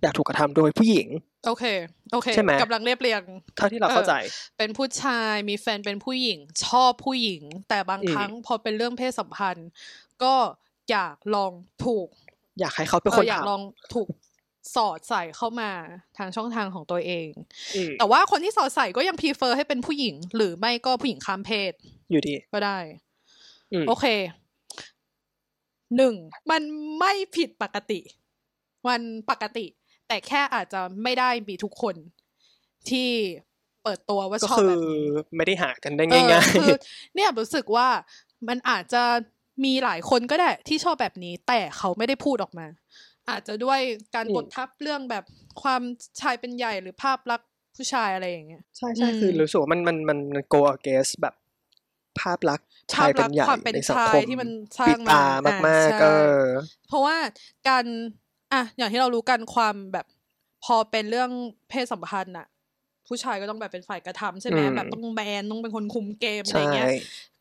[0.02, 1.08] อยากถูกกระทำโดยผู้หญิง
[1.46, 1.64] โอเค
[2.12, 3.22] โอเคใช่ไหมกำลังเรียบเรียง
[3.56, 4.14] เท่าที่เราเข้าใจ
[4.58, 9.68] เป็นผู้ชายมีแฟนเป็นผู้หญิง ชอบผู้หญิง แต่บางอืมครั้งพอเป็นเรื่องเพศสัมพันธ์
[10.22, 10.34] ก็
[10.90, 11.52] อยากลอง
[11.84, 12.08] ถูก
[12.60, 13.62] อยากให้เขาเป็นเอคอนอยากทำลอง
[13.94, 14.08] ถูก
[14.76, 15.70] สอดใส่เข้ามา
[16.18, 17.28] ทางช่องทางของตัวเอง
[17.76, 21.72] อืมแต่ว่าคนที่สอดใส่ก็ยังพ r เฟอร์ให้เป็นผู้หญิง หรือไม่ก็ผู้หญิงข้ามเพศ
[22.10, 22.78] อยู่ดี ก็ได้
[23.72, 24.06] อืมโอเค
[25.96, 26.14] หนึ่ง
[26.50, 26.62] มัน
[26.98, 28.00] ไม่ผิดปกติ
[28.88, 29.00] มัน
[29.30, 29.66] ปกติ
[30.08, 31.94] แต่แค่อาจจะไม่ได้มีทุกคน
[32.90, 33.10] ที่
[33.82, 36.70] เปิดตัวว่าก็ชอบคือแบบนี้ไม่ได้หากันได้เออง่ายคือ
[37.14, 37.88] เนี่ยรู้สึกว่า
[38.48, 39.02] มันอาจจะ
[39.64, 42.66] มีหลายคนก็ได้ที่ชอบแบบนี้ แต่เขาไม่ได้พูดออกมา
[43.30, 43.80] อาจจะด้วย
[44.14, 45.25] การกดทับเรื่องแบบ
[45.62, 45.82] ความ
[46.20, 51.34] ชายเป็นใหญ่หรือภาพลักษณ์ผู้ชายอะไรอย่างเงี้ยๆใช่ใช่อืมคือรู้สึกว่ามันมันมันมัน go against แบบ
[52.20, 56.06] ภาพลักษณ์ชายเป็นใหญ่ความเป็นในสังชาคยมที่มันสร้าปิงดมาตามากอ่ๆใช่เอ
[56.38, 56.44] อ
[56.88, 57.16] เพราะว่า
[57.68, 57.84] การ
[58.56, 60.06] อะอย่างที่เรารู้กันความแบบ
[60.64, 61.30] พอเป็นเรื่อง
[61.68, 62.46] เพศสัมพันธ์อะ
[63.06, 66.88] ผู้ชายก็ต้องแบบเป็นฝ่ายกระทำใช่ไหมอืมแบบต้องแมนต้องเป็นคนคุมเกมอะไรใช่เงี้ย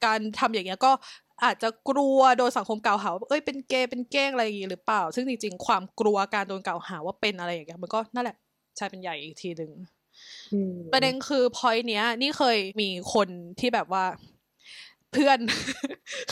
[0.05, 0.91] การทำอย่างเงี้ยก็
[1.43, 8.35] อาจจะกลัวโดนสังคมกล่าวหาว่าเอ้ยเป็นเกย์เป็นเก้งอะไรอย่างงี้หรือเปล่า ซึ่งจริงๆ ความกลัวการโดนกล่าวหาว่าเป็นอะไรอย่างเงี้ยมันก็นั่นแหละ
[8.79, 9.71] ชายเป็นใหญ่อีกทีหนึ่ง
[10.53, 13.27] อืมประเด็นคือพอยเนี้ย นี่เคยมีคน
[13.59, 14.05] ที่แบบว่า
[15.11, 15.39] เพื่อน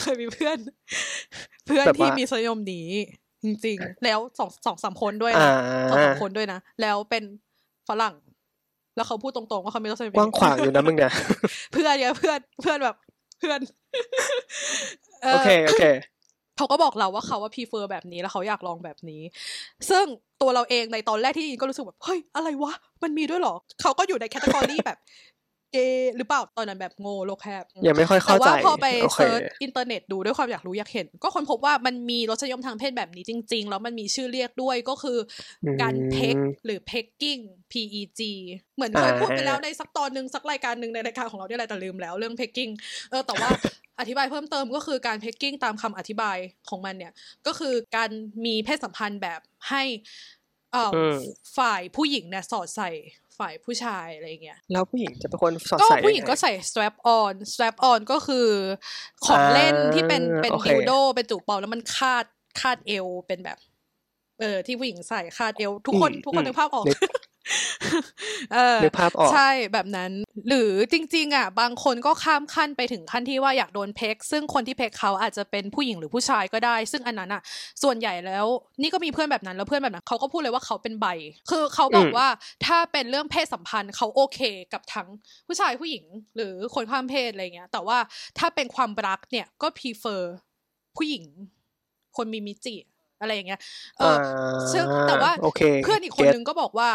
[0.00, 0.58] เคยมีเพื่อน
[1.66, 2.88] เพื่อนแบบที่ว่ามีสยมนี้
[3.44, 7.24] จริงๆ แล้วสองสองสามคนด้วยอ่านะสองสามคนด้วยนะ แล้วเป็น
[7.88, 8.14] ฝรั่ง
[8.96, 11.12] แล้วเขาพูดตรงๆว่าเขาไม่ต้องใช้กว้างขวางอยู่นะมึงเนี่ย
[11.72, 12.96] เพื่อนไงเพื่อนเพื่อนแบบ
[13.38, 13.60] เพื่อน
[15.32, 15.84] โอเคโอเค
[16.56, 19.22] เขาก็บอกเราว่าเขาว่า prefer แบบนี้แล้วเขาอยากลองแบบนี้
[19.90, 20.04] ซึ่ง
[20.40, 22.72] ตัวเราเองในตอนแรกที่ได้ยินก็รู้สึกแบบเฮ้ยอะไรวะ
[23.02, 24.98] มันมีด้วยเหรอ เขาก็อยู่ใน category แบบ
[25.74, 35.18] เกย์หรือเปล่าตอนนั้นแบบโง่โลกแคบยังไม่ค่อยแต่เข้าใจว่าพอไปโอเค search อินเทอร์เน็ตดูด้วยความอยากรู้อยากเห็น ก็ค้นพบว่ามันมีรสนิยมทางเพศแบบนี้จริง ๆ แล้วมันมีชื่อเรียกด้วยก็คือ
[35.64, 38.20] อืมการ peg หรือ pegging P E G
[38.76, 42.72] เหมือนเคยอ่าพูดไปแล้วในสักตอนหนึ่งสักรายการหนึ่งในรายการของเราเนี่ยแหละแต่ลืมแล้วเรื่อง pegging
[43.10, 43.50] เออแต่ว่า
[44.00, 46.36] อธิบายเพิ่มเติมก็คือการ pegging ตามคำอธิบาย
[46.70, 47.12] ของมันเนี่ย
[47.46, 48.10] ก็คือการ
[48.44, 49.82] มีเพศสัมพันธ์แบบให้
[50.72, 51.18] เอ่ออม
[51.58, 52.90] ฝ่ายผู้หญิงเนี่ยสอดใส่
[53.38, 58.48] ฝ่ายผู้ชายอะไรอย่างเงี้ยแล้วผู้หญิงจะเป็นคนสอดก็ใส่ผู้หญิงยัไก็ใส่ strap on strap on ก็คือ
[59.26, 62.24] ของเล่นที่เป็นอ่าเป็นโอเคดิวโดเป็นจูบเปาแล้วมันคาด
[62.60, 63.58] คาดเอวเป็นแบบ
[64.40, 67.00] เออที่ผู้หญิงใส่คาดเอวทุกคนทุกคนนึกภาพออกนึก
[68.54, 70.12] เออนึกภาพออกใช่แบบนั้น
[70.48, 77.42] หรือจริง ๆ อะ บางคนก็ข้ามขั้นไปถึงขั้นที่ว่าอยากโดนเพกซึ่งคนที่เพกเขาอาจจะเป็นผู้หญิงหรือผู้ชายก็ได้ ซึ่งอันนั้นอะ
[77.82, 78.46] ส่วนใหญ่แล้ว
[78.82, 81.06] นี่ก็มีเพื่อนแบบนั้นแล้วเพื่อนแบบนั้นเขาก็พูดเลยว่าเขาเป็นใบ
[81.50, 82.28] คือเขาบอกอืมว่า
[82.66, 84.40] ถ้าเป็นเรื่องเพศสัมพันธ์เขาโอเค
[84.72, 85.08] กับทั้ง
[85.46, 86.04] ผู้ชายผู้หญิง
[86.36, 87.98] หรือคนข้ามเพศอะไรเงี้ย แต่ว่า
[88.38, 90.22] ถ้าเป็นความรักเนี่ยก็ prefer
[90.96, 91.24] ผู้หญิง
[92.16, 92.76] คนมีมิจิ
[93.20, 93.60] อะไรอย่างเงี้ย
[93.98, 94.16] เออ
[94.72, 96.90] ซึ่งแต่ว่าโอเคเพื่อนอีกคนเก็ตนึงก็บอกว่า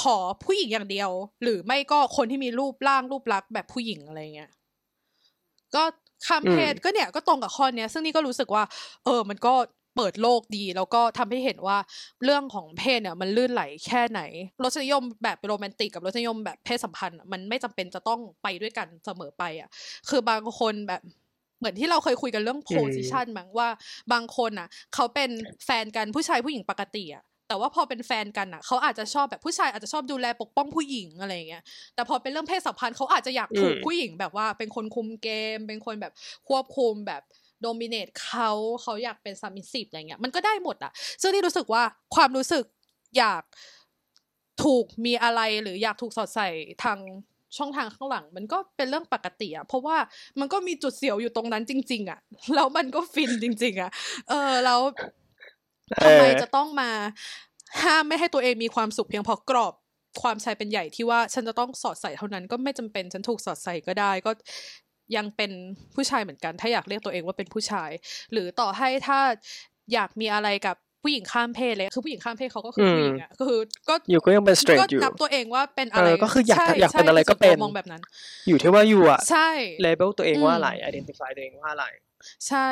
[0.00, 1.10] ขอผู้หญิงอย่างเดียว
[1.42, 4.50] หรือไม่ก็คนที่มีรูปร่างรูปลักษณ์แบบผู้หญิงอะไรเงี้ย
[5.74, 5.82] ก็
[6.26, 8.64] ข้ามเพศก็เนี่ยก็ตรงกับข้อเนี้ย ซึ่งนี่ก็รู้สึกว่า
[9.04, 9.54] เออ มันก็
[9.96, 11.78] เปิดโลกดี แล้วก็ทำให้เห็นว่า
[12.24, 14.20] เรื่องของเพศเนี่ย มันลื่นไหลแค่ไหน
[14.62, 19.68] รสนิยมแบบโรแมนติกกับรสนิยมแบบเพศสัมพันธ์อะมันไม่จำเป็นจะต้องไปด้วยกันเสมอไปอะ
[20.08, 21.00] คือบางคนแบบ
[21.58, 23.68] เหมือนที่เราเคยคุยกันเรื่อง position มั้งว่า
[24.12, 25.30] บางคนอะ เขาเป็น
[25.64, 31.62] แฟนกันผู้ชายผู้หญิงปกติอะ แต่ว่าพอเป็นแฟนกันอะเขาอาจจะชอบแบบผู้ชายอาจจะชอบดูแลปกป้องผู้หญิงอะไรอย่างเงี้ย
[31.94, 36.12] แต่พอเป็นเรื่องเพศสัมพันธ์เขาอาจจะอยากถูกอืมผู้หญิงแบบว่าเป็นคนคุมเกม เป็นคนแบบ
[36.48, 37.22] ควบคุมแบบ
[37.62, 38.50] dominate เขา
[38.82, 41.82] เขาอยากเป็น submissive อะไรเงี้ยมันก็ได้หมดอะ ซึ่งนี่รู้สึกว่า
[42.14, 42.64] ความรู้สึก
[43.18, 43.42] อยาก
[44.64, 46.48] ถูกมีอะไรหรืออยากถูกสอดใส่
[46.84, 46.98] ทาง
[47.56, 49.96] ช่องทางข้างหลัง มันก็เป็นเรื่องปกติอะเพราะว่า
[50.40, 52.20] มันก็มีจุดเสียวอยู่ตรงนั้นจริง ๆอะ
[52.54, 53.90] แล้วมันก็ฟินจริง ๆอะ
[54.28, 54.80] เออแล้ว
[56.04, 56.90] ทำไมจะต้องมา
[57.82, 59.74] ห้ามไม่ให้ตัวเองมีความสุขเพียงเพราะกรอบ
[60.22, 64.30] ความชายเป็นใหญ่ที่ว่าฉันจะต้องสอดใส่เท่านั้นก็ไม่จำเป็นฉันถูกสอดใส่ก็ได้ก็
[65.16, 65.50] ยังเป็น
[65.94, 67.90] ผู้ชายเหมือนกัน ถ้าอยากเรียกตัวเองว่าเป็นผู้ชาย
[68.32, 69.18] หรือต่อให้ถ้า
[69.92, 78.02] อยากมีอะไรกับผู้หญิงข้ามเพศเลยคือผู้หญิงข้ามเพศเขาก็คืออมผู้หญิงอะก็คือก็อยู่ก็ยังเป็น straight ก็อยู่นับตัวเองว่าเป็นอะไรเออก็คืออยากใช่อยากเป็นใช่อะไรก็ส่วตัวเป็นมองแบบนั้น
[78.48, 79.48] อยู่ที่ว่าอยู่อะใช่
[79.82, 81.84] เลเบลตัวเองว่าอะไรอืม identify ตัวเองว่าอะไร
[82.48, 82.68] ใช่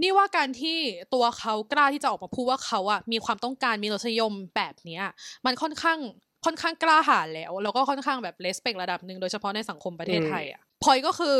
[0.00, 0.78] นี่ว่าการที่
[1.14, 5.04] ตัวเขากล้าที่จะออกมาพูดว่าเขาอะมีความต้องการมีรสนิยมแบบเนี้ย
[5.46, 5.98] มันค่อนข้าง
[6.44, 11.36] ค่อนข้างกล้าหาญแล้ว แล้วก็ค่อนข้างแบบเลสเปกระดับหนึ่งโดยเฉพาะในสังคมประเทศอืมไทยอะพอยก็คือ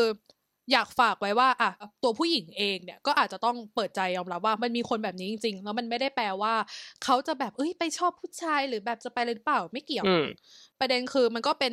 [0.72, 1.70] อยากฝากไว้ว่าอะ
[2.02, 6.54] ตัวผู้หญิงเองเนี่ยก็อาจจะต้องเปิดใจยอมรับว่ามันมีคนแบบนี้จริงๆ แล้วมันไม่ได้แปลว่า
[7.04, 10.26] เขาจะแบบเอ้ยไปชอบผู้ชายหรือแบบจะไปเลยหรือเปล่าไม่เกี่ยวอืม
[10.80, 11.72] ประเด็นคือมันก็เป็น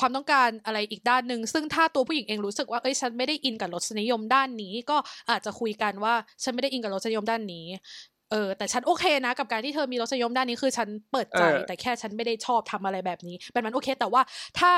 [0.00, 4.96] ความต้องการอะไรอีกด้านหนึ่งซึ่งถ้าตัวผู้หญิงเองรู้สึกว่าเอ้ยฉันไม่ได้อินกับรสนิยมด้านนี้ ก็
[5.30, 7.66] อาจจะคุยกันว่าฉันไม่ได้อินกับรสนิยมด้านนี้
[8.30, 14.22] เออแต่ฉันโอเคนะกับการที่เธอมีรสนิยมด้านนี้คือฉันเปิดใจเออแต่แค่ฉันไม่ได้ชอบทำอะไรแบบนี้แบบนั้นโอเค แต่ว่า
[14.58, 14.70] ถ้า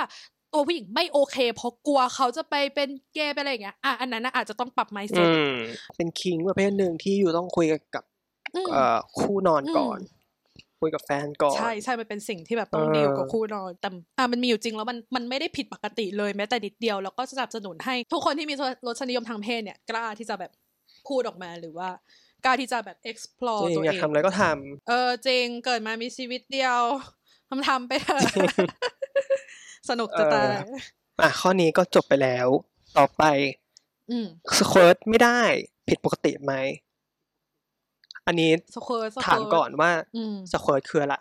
[0.54, 5.54] ตัวผู้หญิงไม่โอเค เพราะกลัวเขาจะไปเป็นเกย์ไปอะไรอย่างเงี้ยอะอันนั้นนะอาจจะต้องปรับอื mindset ม
[5.96, 8.04] เป็นคิงประเภทหนึ่งที่อยู่ต้องคุยกับ
[8.54, 10.22] อืมเอ่อคู่นอนก่อนอืม
[10.80, 13.88] คุยกับแฟนก่อน ใช่ใช่มันเป็นสิ่งที่แบบต้องเออดีลกับคู่นอนแต่
[14.18, 18.54] อะมันมีอยู่จริงแล้วมันมันไม่ได้ผิดปกติเลยแม้แต่นิดเดียว แล้วก็สนับสนุนให้ ทุกคนที่มี
[18.86, 20.52] รสนิยมทางเพศเนี่ย กล้าที่จะแบบ
[21.08, 21.88] พูดออกมาหรือว่า
[22.44, 24.42] กล้าที่จะแบบ explore จริงตัวอยากเองทำอะไรก็ท
[24.88, 26.80] เออจริงเกิดมามีชีวิตเดียว
[27.48, 28.22] ทำทำไปเถอะ
[29.88, 32.48] สนุกจะตายำอะข้อนี้ก็จบไปแล้ว
[32.98, 33.22] ต่อไป
[34.10, 34.26] อืม
[34.58, 35.40] squirt ไม่ได้
[35.88, 36.54] ผิดปกติไหม
[38.26, 41.16] อันนี้ squirt ถามก่อนว่าอืม squirt คืออะไร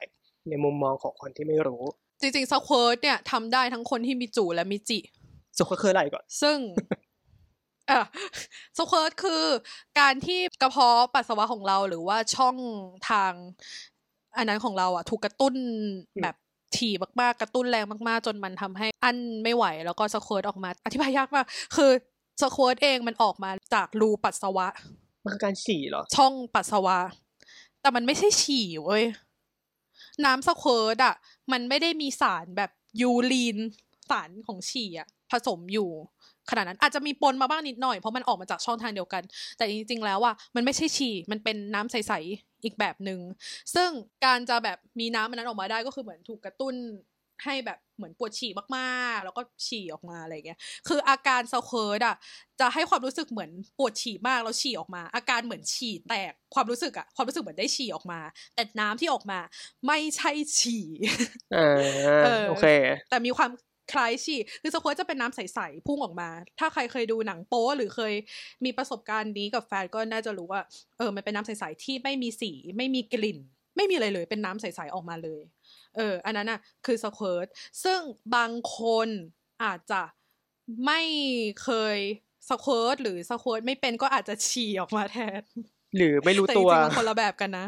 [0.49, 1.83] ในมุมมองของคนที่ไม่รู้
[2.21, 4.99] จริงๆ squirt เนี่ยทำได้ทั้งคนที่มีจูและมีจิ
[5.57, 6.57] squirt คืออะไรก่อน ซึ่ง
[7.87, 8.05] เอ่อ
[8.77, 9.43] squirt คือ
[9.99, 12.55] การที่กระเพาะปัสสาวะของเราหรือว่าช่อง
[13.09, 13.33] ทาง
[14.37, 15.53] อันนั้นของเราอะถูกกระตุ้น
[16.21, 16.35] แบบ
[16.79, 21.91] ถี่มากๆ กระตุ้นแรงมากๆ จนมันทำให้อั้นไม่ไหว แล้วก็ squirt ออกมา อธิบายยากมาก คือ
[22.41, 24.67] squirt เองมันออกมาจากรูปัสสาวะ
[25.25, 26.97] มันคือการฉี่เหรอ ช่องปัสสาวะ
[27.81, 29.03] แต่มันไม่ใช่ฉี่เว้ย
[30.25, 31.15] น้ำ squirt อะ
[31.51, 32.71] มันไม่ได้มีสารแบบ
[33.01, 33.57] urine
[34.09, 35.89] สารของฉี่อะ ผสมอยู่
[36.49, 39.23] ขนาดนั้นอาจจะมีปนมาบ้างนิดหน่อยเพราะมันออกมาจากช่องทางเดียวกัน
[39.57, 43.19] แต่จริงๆแล้วอะมันไม่ใช่ฉี่มันเป็นน้ำใสๆ อีกแบบหนึ่ง
[43.75, 43.89] ซึ่ง
[44.25, 46.75] การจะแบบมีน้ำมันนั้นออกมาได้ก็คือเหมือนถูกกระตุ้น
[47.43, 52.15] ให้แบบเหมือนปวดฉี่มากๆ แล้วก็ฉี่ออกมาอะไรอย่างเงี้ย คืออาการสเคิร์ตอะ
[52.59, 58.19] จะให้ความรู้สึกเหมือนปวดฉี่มากแล้วฉี่ออกมา อาการเหมือนฉี่แตกความรู้สึกอะความรู้สึกเหมือนได้ฉี่ออกมา
[58.55, 59.39] แต่น้ำที่ออกมา
[59.87, 60.85] ไม่ใช่ฉี่
[61.55, 61.67] อ่า
[62.23, 62.65] เออโอเค
[63.09, 63.49] แต่มีความ
[63.91, 68.13] คล้ายฉี่คือสควอตจะเป็นน้ำใสๆพุ่งออกมา ถ้าใครเคยดูหนังโป๊หรือเคย
[68.65, 70.61] มีประสบการณ์นี้กับแฟนก็น่าจะรู้ว่า
[70.97, 73.39] เออ มันเป็นน้ำใสๆที่ไม่มีสี ไม่มีกลิ่น
[73.75, 75.41] ไม่มีอะไรเลย เป็นน้ำใสๆออกมาเลย
[75.95, 77.47] เออ อันนั้นอะ คือสควอต
[77.83, 77.99] ซึ่ง
[78.35, 79.07] บางคน
[79.63, 80.01] อาจจะ
[80.85, 81.01] ไม่
[81.63, 81.97] เคย
[82.49, 85.41] สควอตหรือสควอตไม่เป็นก็อาจจะฉี่ออกมาแทน
[85.95, 87.65] หรือไม่รู้แต่จตัวริงๆมันคนละแบบกันนะ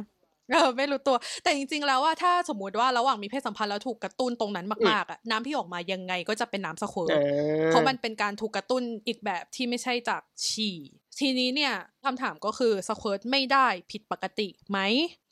[0.51, 7.21] เออไม่รู้ตัว แต่จริง ๆ แล้วว่าถ้าสมมุติว่าระหว่างมีเพศสัมพันธ์แล้วถูกกระตุ้นตรงนั้นมากๆอะน้ำที่ออกมายังไงก็จะเป็นน้ำสควอร์อ่า
[7.67, 10.77] เพราะมันเป็นการถูกกระตุ้นอีกแบบที่ไม่ใช่จากฉี่
[11.19, 11.73] ทีนี้เนี่ย
[12.05, 14.79] คำถามก็คือ squirt ไม่ได้ผิดปกติไหม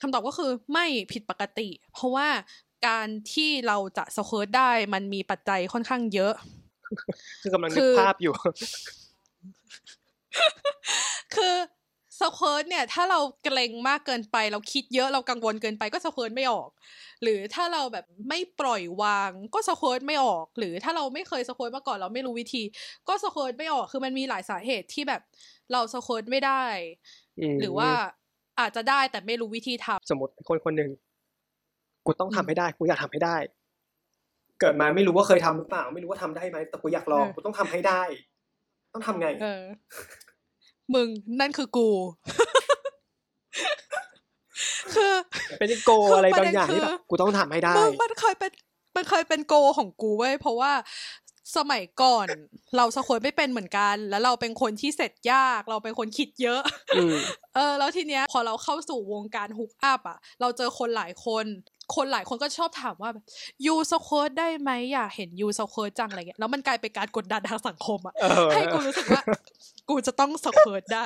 [0.01, 2.27] คำตอบก็คือไม่ผิดปกติ เพราะว่า
[2.87, 6.33] การที่เราจะ squirt ได้มันมีปัจจัยค่อนข้างเยอะ
[7.41, 8.33] คือกำลังคืนึกอภาพอยู่
[11.35, 11.55] คือ
[12.23, 16.69] squirt เนี่ย ถ้าเราเกร็งมากเกินไป เราคิดเยอะเรากังวลเกินไปก็ squirt ไม่ออก
[17.23, 22.63] หรือถ้าเราแบบไม่ปล่อยวางก็ squirt ไม่ออก หรือถ้าเราไม่เคย squirt มาก่อนเราไม่รู้วิธี
[23.07, 25.21] ก็สเคิร์ตไม่ออกคือมันมีหลายสาเหตุที่แบบ
[25.71, 26.63] เราสเคิร์ตไม่ได้
[27.57, 27.89] มหรือว่า
[28.59, 30.91] อาจจะได้แต่ไม่รู้วิธีทำสมมติคนคนหนึ่ง
[32.05, 33.37] กูต้องทำอืมให้ได้กูอยากทำให้ได้
[34.59, 38.01] เกิดมาไม่รู้ว่าเคยทำหรือเปล่า ไม่รู้ว่าทำได้ไหมแต่กูอยากลองเออกูต้องทำให้ได้
[38.93, 39.63] ต้องทำไงเออ
[40.93, 41.07] มึง
[41.39, 41.89] นั่นคือกู
[44.95, 45.13] คือ
[45.59, 48.51] เป็นโกคืออะไรประบาเด็งนอย่างที่คือแบบกูต้องทำให้ได้มึงมันเคยเป็น
[48.95, 50.71] มันเคยเป็น goal ของกูเว้ยเพราะว่า
[51.57, 52.27] สมัยก่อน
[52.77, 56.61] เรา squirt ไม่เป็นเหมือนกัน แล้วเราเป็นคนที่เสร็จยาก เราเป็นคนคิดเยอะ
[56.95, 57.15] อืม
[57.55, 61.45] เออ แล้วทีเนี้ย พอเราเข้าสู่วงการ hook up อะ เราเจอคนหลายคน
[61.95, 63.23] คนหลายคนก็ชอบถามว่าแบบ
[63.65, 69.23] you squirt ได้ไหมอยากเห็น you squirt จังอะไรเงี้ยแล้วมันกลายเป็นการกดดันทางสังคมอะเออให้กูรู้สึกว่า
[69.89, 71.05] กูจะต้อง squirt ได้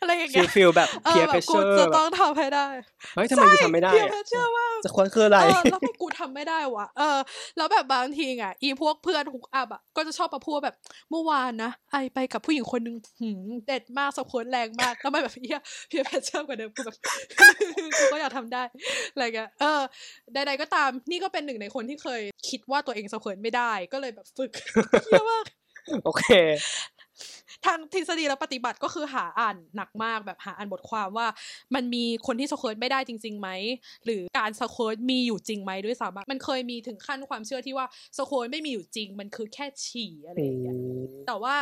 [0.00, 2.66] อะไรอย่างฟิเงี้ย feel แบบเออ peer pressure แบบกูจะต้องทำให้ได้
[3.14, 7.18] เฮ้ยทำไมกูทำไม่ได้ peer อะ pressure มากจะควรคืออะไรเออแล้วทำไมกูทำไม่ได้วะเออ
[7.56, 10.74] แล้วแบบบางทีอะอีพวกเพื่อน hook up อะก็จะชอบมาพูดแบบ
[11.10, 16.96] เมื่อวานนะ I ไปกับผู้หญิงคนหนึ่งหืมเด็ดมากสะโพนแรงมากแล้วมันแบบเหี้ย peer pressure กว่าเดิมกูแบบ
[17.98, 18.62] กูก็อยากทำได้
[19.12, 19.80] อะไรเงี้ยเออ
[20.34, 24.50] ใดๆก็ตามนี่ก็เป็นหนึ่งในคนที่เคยคิดว่าตัวเองสะโพนไม่ได้ก็เลยแบบฝึก
[25.04, 25.44] เหี้ยมาก
[26.04, 26.24] โอเค
[27.66, 31.26] ทางทฤษฎีและปฏิบัติก็คือหาอ่านหนักมากแบบหาอ่านบทความว่า
[31.74, 33.48] มันมีคนที่ squirt ไม่ได้จริงๆไหม
[34.04, 37.86] หรือการ squirt มีอยู่จริงไหมด้วยซ้ำอะมันเคยมีถึงขั้นความเชื่อที่ว่า
[38.18, 40.76] squirt ไม่มีอยู่จริง มันคือแค่ฉี่อะไรอย่างเงี้ย
[41.26, 41.56] แต่ว่า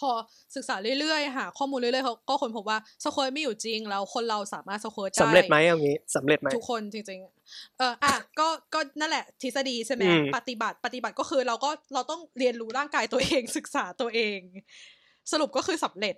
[0.00, 0.10] พอ
[0.56, 14.38] ศึกษาเรื่อยๆ หาข้อมูลเรื่อยๆเขาก็ค้นพบว่า squirt มีอยู่จริงแล้วคนเราสามารถ squirt ได้สำเร็จไหมเอางี้สำเร็จไหมทุกคนจริง ๆ เอออะก็ก็นั่นแหละ ทฤษฎีใช่ไหมอืมปฏิบัติปฏิบัติก็คือเราก็เราต้องเรียนรู้ร่างกายตัวเองศึกษาตัวเอง
[15.32, 16.16] สรุปก็คือสำเร็จ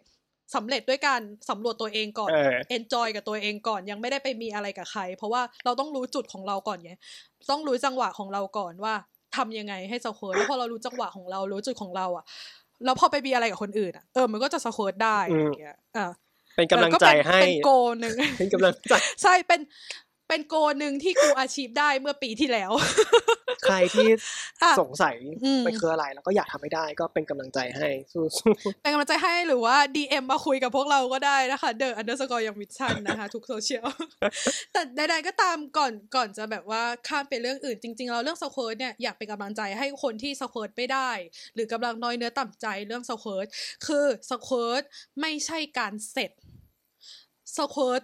[0.54, 6.92] สำเร็จด้วยการสำรวจตัวเองก่อนเออ enjoy กับตัวเองก่อนยังไม่ได้ไปมีอะไรกับใคร เพราะว่าเราต้องรู้จุดของเราก่อนไง
[7.50, 8.94] ต้องรู้จังหวะของเราก่อนว่า
[9.36, 12.24] ทำยังไงให้ squirt แล้วพอเรารู้จังหวะของเรารู้จุดของเราอะ
[12.84, 16.06] แล้วพอไปมีอะไรกับคนอื่นอะเออมันก็จะ squirt ได้อืมอย่างเงี้ยอะ
[16.56, 19.60] เป็นกำลังใจให้เป็น goalหนึ่งเป็นกำลังใจใช่เป็น
[20.28, 22.70] เป็น goal หนึ่งที่กู achieve ได้เมื่อปีที่แล้ว
[23.64, 24.08] ใครที่
[24.62, 28.24] อะสงสัยอืมมันคืออะไร แล้วก็อยากทำให้ได้ก็เป็นกำลังใจให้สู้
[28.82, 33.86] เป็นกำลังใจให้หรือว่า DM มาคุยกับพวกเราก็ได้นะคะ The underscore Young Mission นะคะ ทุกโซเชียล
[34.72, 41.10] แต่ใดๆก็ตามก่อนก่อนจะแบบว่าข้ามไปเรื่องอื่นจริง ๆ เราเรื่อง squirt เนี่ยอยากเป็นกำลังใจให้คนที่ squirt ไม่ได้
[41.54, 43.46] หรือกำลังน้อยเนื้อต่ำใจเรื่อง squirt
[43.86, 44.82] คือ squirt
[45.20, 46.30] ไม่ใช่การเสร็จ
[47.56, 48.02] squirt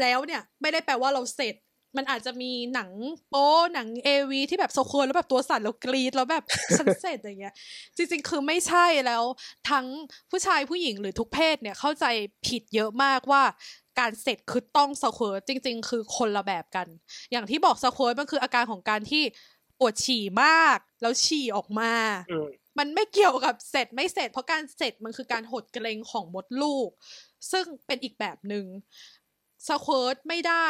[0.00, 1.54] แล้วเนี่ยไม่ได้แปลว่าเราเสร็จ
[1.96, 2.90] มันอาจจะมีหนัง
[3.30, 6.44] โป๊หนัง AV ที่แบบ squirt แล้วแบบตัวสั่นแล้วกรี๊ดแล้วแบบ
[6.78, 7.54] ฉันเสร็จอย่างเงี้ย
[7.96, 9.24] จริงๆ คือไม่ใช่แล้ว
[9.70, 9.86] ทั้ง
[10.30, 12.04] ผู้ชายผู้หญิงหรือทุกเพศเนี่ยเข้าใจ
[12.46, 13.42] ผิดเยอะมากว่า
[13.98, 16.86] การเสร็จคือต้อง squirt จริง ๆ คือคนละแบบกัน
[17.32, 19.22] อย่างที่บอก squirt มันคืออาการของการที่
[19.78, 22.48] ปวดฉี่มาก แล้วฉี่ออกมาๆอืม
[22.78, 26.90] มันไม่เกี่ยวกับเสร็จไม่เสร็จ เพราะการเสร็จมันคือการหดเกร็งของมดลูก
[27.52, 28.66] ซึ่งเป็นอีกแบบหนึ่ง
[29.68, 30.68] squirt ไม่ได้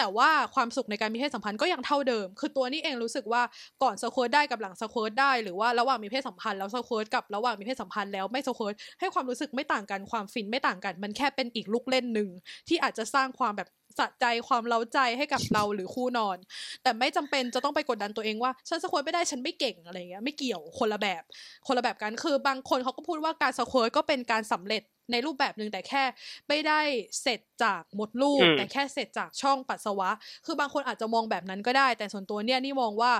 [0.00, 3.42] แต่ว่าความสุขในการมีเพศสัมพันธ์ก็ยังเท่าเดิม คือตัวนี้เองรู้สึกว่า
[3.82, 12.28] ก่อน squirt ได้กับหลัง squirt ได้ หรือว่าระหว่างมีเพศสัมพันธ์แล้ว squirt กับระหว่างมีเพศสัมพันธ์แล้วไม่ squirt ให้ความรู้สึกไม่ต่างกันความฟินไม่ต่างกัน มันแค่เป็นอีกลูกเล่นหนึ่ง
[12.68, 16.36] ที่อาจจะสร้างความแบบสะใจความเร้าใจให้กับเราหรือคู่นอน
[16.82, 21.22] แต่ไม่จำเป็นจะต้องไปกดดันตัวเองว่าฉัน squirt ไม่ได้ฉันไม่เก่งอะไรเงี้ยไม่เกี่ยวคนละแบบ
[21.66, 24.82] คนละแบบกันคือบางคนเขาก็พูดว่าการ squirt ก็เป็นการสำเร็จ
[25.12, 26.04] ในรูปแบบหนึ่งแต่แค่
[26.48, 26.80] ไม่ได้
[27.22, 30.10] เสร็จจากมดลูกอืมแต่แค่เสร็จจากช่องปัสสาวะ
[30.46, 33.12] คือบางคนอาจจะมองแบบนั้นก็ได้ แต่ส่วนตัวเนี่ยนี่มองว่า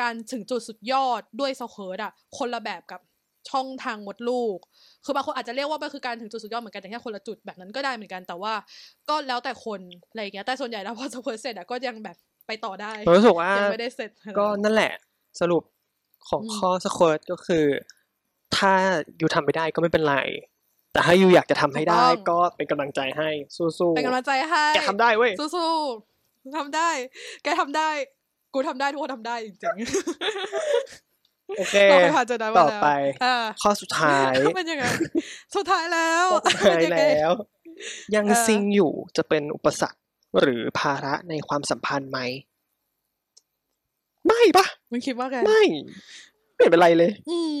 [0.00, 3.00] การถึงจุดสุดยอดด้วย squirt อะคนละแบบกับ
[3.50, 4.58] ช่องทางมดลูก
[5.04, 8.54] คือบางคนอาจจะเรียกว่ามันคือการถึงจุดสุดยอดเหมือนกันแต่แค่คนละจุดแบบนั้นก็ได้เหมือนกัน แต่ว่า
[9.08, 14.92] ก็แล้วแต่คนอะไรอย่างเงี้ยแต่ส่วนใหญ่แล้วพอ squirt เสร็จอะก็ยังแบบไปต่อได้ผมรู้สึกว่ายังไม่ได้เสร็จ ก็นั่นแหละ
[15.40, 15.62] สรุป
[16.28, 17.64] ของอืมข้อสเคิร์ตก็คือ
[18.56, 18.72] ถ้า
[19.18, 20.16] อยู่ทำไม่ได้ก็ไม่เป็นไร
[20.96, 26.90] แต่ถ้าอยู่อยากจะทำให้ได้ก็เป็นกำลังใจให้สู้ๆเป็นกำลังใจให้แกทำได้เว้ยสู้ๆทำได้
[27.42, 27.88] แกทำได้
[28.54, 29.56] กูทำได้ทุกคนทำได้จริง
[31.58, 32.90] โอเคๆเราเคยผ่านจุดนั้นมาต่อแล้วไป
[33.24, 34.84] อ่าข้อสุดท้ายเป็นยังไง
[35.56, 37.32] สุดท้ายแล้วสุดท้ายเป็นงไงแล้ว
[38.14, 39.98] ยังเออซิงอยู่จะเป็นอุปสรรค
[40.40, 42.18] หรือภาระในความสัมพันธ์ไหม
[44.26, 45.62] ไม่ปะมึงคิดว่าไงไม่
[46.54, 47.56] ไม่เห็นเป็นไรเลย อืม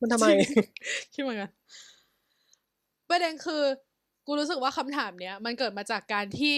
[0.00, 0.26] มันทำไม
[1.14, 1.50] คิดเหมือนกัน
[3.10, 3.62] ประเด็นคือ
[4.26, 6.56] กูรู้สึกว่าคำถามเนี้ย มันเกิดมาจากการที่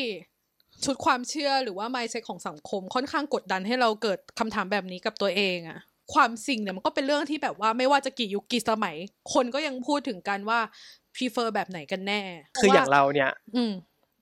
[0.85, 5.81] ชุดความเชื่อหรือว่า mindset ของสังคมค่อนข้างกดดันให้เราเกิดคำถามแบบนี้กับตัวเองอะ
[6.15, 8.97] ความสิ่งเนี่ยมันก็เป็นเรื่องที่แบบว่าไม่ว่าจะกี่ยุคกี่สมัย
[9.35, 10.59] คนก็ยังพูดถึงกันว่า
[11.15, 12.21] prefer แบบไหนกันแน่
[12.59, 13.73] คืออย่างพะว่เราเนี่ย อืม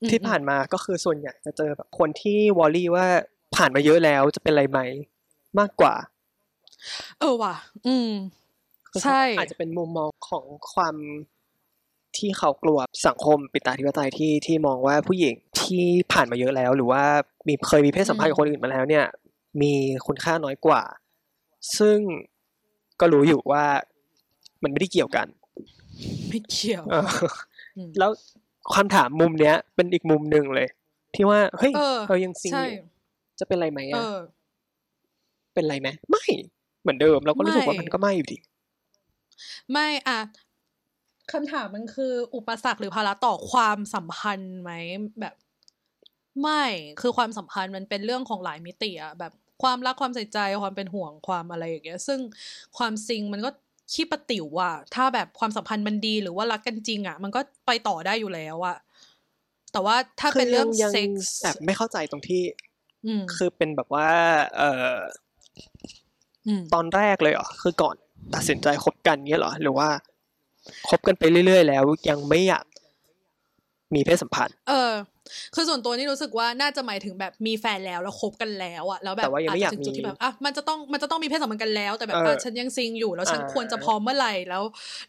[0.01, 3.05] อืมที่ผ่านมาก็คือส่วนใหญ่จะเจอแบบคนที่วอรี่ว่า
[3.55, 4.79] ผ่านมาเยอะแล้วจะเป็นไรไหม
[5.59, 5.93] มากกว่า
[7.19, 7.55] เออว่ะ
[7.87, 8.11] อืม
[8.91, 10.95] คือใช่ อาจจะเป็นมุมมองของความ
[12.17, 17.03] ที่เขากลัวสังคมปิตาธิปไตยที่ที่มองว่าผู้หญิงที่ผ่านมาเยอะแล้ว หรือว่า
[17.47, 19.05] มีเคยมีเพศสัมพันธ์กับคนอื่นมาแล้วเนี่ย
[19.61, 19.73] มี
[20.07, 20.81] คุณค่าน้อยกว่า
[21.77, 21.97] ซึ่ง
[22.99, 23.65] ก็รู้อยู่ว่า
[24.63, 25.27] มันไม่ได้เกี่ยวกัน
[26.29, 27.07] ไม่เกี่ยวเออ
[27.77, 28.11] อืมแล้ว
[28.73, 30.67] ความถามมุมเนี้ย เป็นอีกมุมหนึ่งเลย
[31.15, 32.85] ที่ว่าเฮ้ยเออเรายังซิงใช่อยู่
[33.39, 34.19] จะเป็นไรไหมเออะอ
[35.53, 36.25] เป็นไรไหมไม่
[36.81, 38.37] เหมือนเดิม เราก็รู้สึกว่าไม่มันก็ไม่อยู่ดี
[39.71, 40.19] ไม่อะ
[41.33, 44.71] คำถามมันคืออุปสรรคหรือภาระต่อความสัมพันธ์ไหม
[45.21, 45.35] แบบ
[46.41, 46.63] ไม่
[47.01, 52.19] คือความสัมพันธ์มันเป็นเรื่องของหลายมิติอะแบบความรักความใส่ใจความเป็นห่วงความอะไรอย่างเงี้ย ซึ่ง
[52.77, 53.49] ความซิงมันก็
[53.93, 58.77] ขี้ประติ๋วอะถ้าแบบความสัมพันธ์มันดีหรือว่ารักกันจริงอะมันก็ไปต่อได้อยู่แล้วอะ
[59.71, 62.43] แต่ว่าถ้าเป็นเรื่องคืยังเซ็กส์แอบไม่เข้าใจตรงที่
[63.05, 64.09] อืมคือเป็นแบบว่า
[64.57, 64.97] เอ่อ
[66.47, 67.95] อืมตอนแรกเลยเหรอคือก่อน
[68.35, 69.89] ตัดสินใจคบกันเนี้ยเหรอ หรือว่า
[70.89, 72.65] คบกันไปเรื่อยๆ แล้วยังไม่อยาก
[73.95, 74.93] มีเพศสัมพันธ์ เออ
[75.55, 84.63] คือส่วนตัวนี่รู้สึกว่าน่าจะหมายถึงแบบมีแฟนแล้วแล้วคบกันแล้วอะแล้วแบบแต่ว่ายังไม่อยากจจะถึงจุดมีที่แบบอะมันจะต้องมันจะต้องมีเพศสัมพันธ์กันแล้ว แต่แบบเอออ่อะฉันยังซิงอยู่แล้วฉันอ่าควรจะพร้อมเมื่อไหร่แล้ว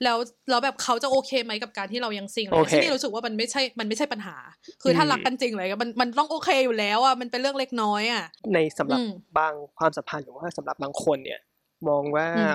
[0.05, 0.17] แล้ว
[0.51, 4.37] แล้วแบบเขาจะโอเคไหมกับการที่เรายังซิงอะไรโอเคซึ่งนี่รู้สึกว่ามันไม่ใช่มันไม่ใช่ปัญหา
[4.83, 11.41] คือถ้าอืมรักกันจริงเลยมันมันต้องโอเคอยู่แล้วอะมันเป็นเรื่องเล็กน้อยอะในสำหรับอืมบางความสัมพันธ์หรือว่าสำหรับบางคนเนี่ย
[11.89, 12.53] มองว่าอืม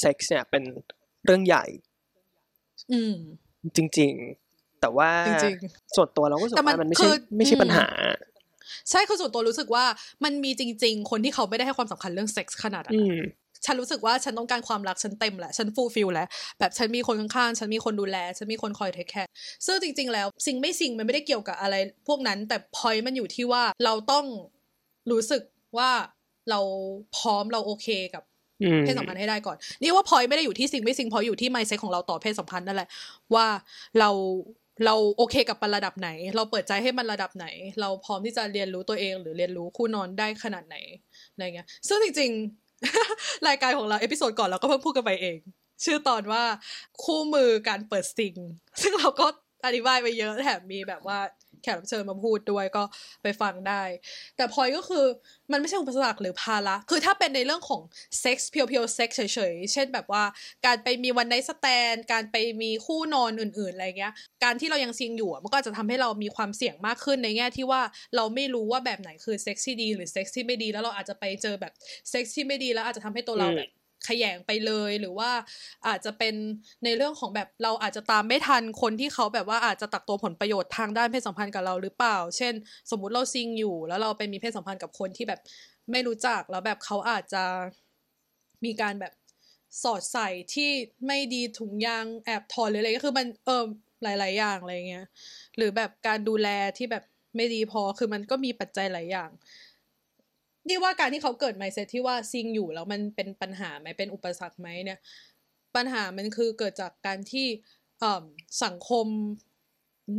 [0.00, 0.64] เซ็กซ์เนี่ยเป็น
[1.24, 1.64] เรื่องใหญ่
[2.92, 3.14] อืม
[3.76, 4.12] จริง
[4.46, 5.56] ๆ แต่ว่าจริง
[5.96, 7.86] ส่วนตัวเราก็รู้สึกแต่มันว่ามันไม่ใช่ คือไม่ใช่อืมปัญหา
[8.90, 9.84] ใช่คือส่วนตัวรู้สึกว่า
[10.24, 13.18] มันมีจริง ๆ คนที่เขาไม่ได้ให้ความสำคัญเรื่องเซ็กส์ขนาดนั้นอือะม
[13.64, 19.30] ฉันรู้สึกว่าฉันต้องการความรักฉันเต็มแหละฉัน fulfill แล้ว แบบฉันมีคนข้างๆ ฉันมีคนดูแล ฉันมีคนคอย take care
[19.66, 21.74] ซึ่งจริง ๆ แล้ว สิ่งไม่สิ่งมันไม่ได้เกี่ยวกับอะไร
[22.08, 24.24] พวกนั้นแต่พอยมันอยู่ที่ว่าเราต้อง
[25.10, 25.42] รู้สึก
[25.78, 25.90] ว่า
[26.50, 26.60] เรา
[27.16, 28.35] พร้อมเราโอเคกับอืม
[28.84, 32.88] เพศสัมพันธ์ให้ได้ก่อน นี่ว่า point ไม่ได้อยู่ที่ซิงไม่ซิง point อยู่ที่ mindset ของเราต่อเพศสัมพันธ์นั่นแหละ
[33.34, 33.46] ว่า
[33.98, 34.10] เรา
[34.84, 37.46] เราโอเคกับมันระดับไหน เราเปิดใจให้มันระดับไหน
[37.80, 40.76] เราพร้อมที่จะเรียนรู้ตัวเอง หรือเรียนรู้คู่นอนได้ขนาดไหน
[41.32, 45.38] อะไรเงี้ย ซึ่งจริงๆ รายการของเรา episode ก่อนเราก็เพิ่งพูดกันไปเอง
[45.84, 46.44] ชื่อตอนว่า
[47.04, 48.34] คู่มือการเปิดซิง
[48.82, 49.26] ซึ่งเราก็
[49.66, 51.18] อธิบายไปเยอะแถมมีแบบว่า
[51.66, 52.82] แขกรับเชิญมาพูดด้วยก็
[53.22, 53.82] ไปฟังได้
[54.36, 55.04] แต่พอยก็คือ
[55.52, 57.82] มันไม่ใช่อุปสรรคหรือภาระ คือถ้าเป็นในเรื่องของ
[58.20, 59.20] เซ็กส์ pure ๆ เซ็กส์เฉ
[59.52, 60.24] ยๆ เช่นแบบว่า
[60.66, 64.12] การไปมี one night stand การไปมีคู่นอนอื่นๆอะไรเงี้ย
[64.44, 67.82] การที่เรายังซิงอยู่มันก็จะทำให้เรามีความเสี่ยงมากขึ้นในแง่ที่ว่า
[68.16, 71.72] เราไม่รู้ว่าแบบไหนคือเซ็กส์ที่ดีหรือเซ็กส์ที่ไม่ดี แล้วเราอาจจะไปเจอแบบ
[72.10, 73.68] เซ็กส์ที่ไม่ดีแล้วอาจจะทำให้ตัวเราแบบ
[74.08, 75.30] แขยงไปเลยหรือว่า
[75.86, 76.34] อาจจะเป็น
[76.84, 82.54] ในเรื่องของแบบเราอาจจะตามไม่ทันคนที่เขาแบบว่าอาจจะตักตวงผลประโยชน์ทางด้านเพศสัมพันธ์กับเราหรือเปล่า เช่น
[82.90, 85.40] สมมุติเราซิงอยู่ แล้วเราไปมีเพศสัมพันธ์กับคนที่แบบ
[85.90, 87.44] ไม่รู้จักแล้วแบบเขาอาจจะ
[88.64, 89.12] มีการแบบ
[89.82, 90.70] สอดใส่ที่
[91.06, 93.64] ไม่ดีถุงยางแอบถอดหรืออะไรก็คือมันเออ
[94.02, 95.06] หลาย ๆ อย่างอะไรเงี้ย
[95.56, 97.04] หรือแบบการดูแลที่แบบ
[97.36, 99.30] ไม่ดีพอคือมันก็มีปัจจัยหลายอย่าง
[100.68, 104.98] นี่ว่าการที่เขาเกิด mindset ที่ว่าซิงอยู่แล้วมันเป็นปัญหาไหมเป็นอุปสรรคไหมเนี่ย
[105.76, 107.46] ปัญหามันคือเกิดจากการที่
[108.00, 108.24] เอ่อ
[108.64, 109.06] สังคม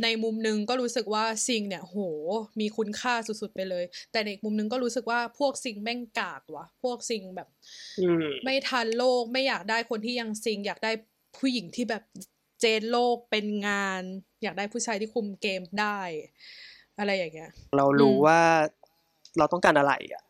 [0.02, 1.96] ในมุมหนึงก็รู้สึกว่าซิงเนี่ยโห
[2.60, 7.48] มีคุณค่าสุดๆไปเลย แต่ในอีกมุมหนึงก็รู้สึกว่าพวกซิงแม่งกากว่ะพวกซิงแบบ
[8.00, 10.92] อืมไม่ทันโลกไม่อยากได้คนที่ยังซิง อยากได้
[11.38, 12.02] ผู้หญิงที่แบบ
[12.60, 14.02] เจนโลกเป็นงาน
[14.42, 16.00] อยากได้ผู้ชายที่คุมเกมได้
[16.98, 18.40] อะไรอย่างเงี้ย เรารู้อืมว่า
[19.38, 20.22] เราต้องการอะไรอะ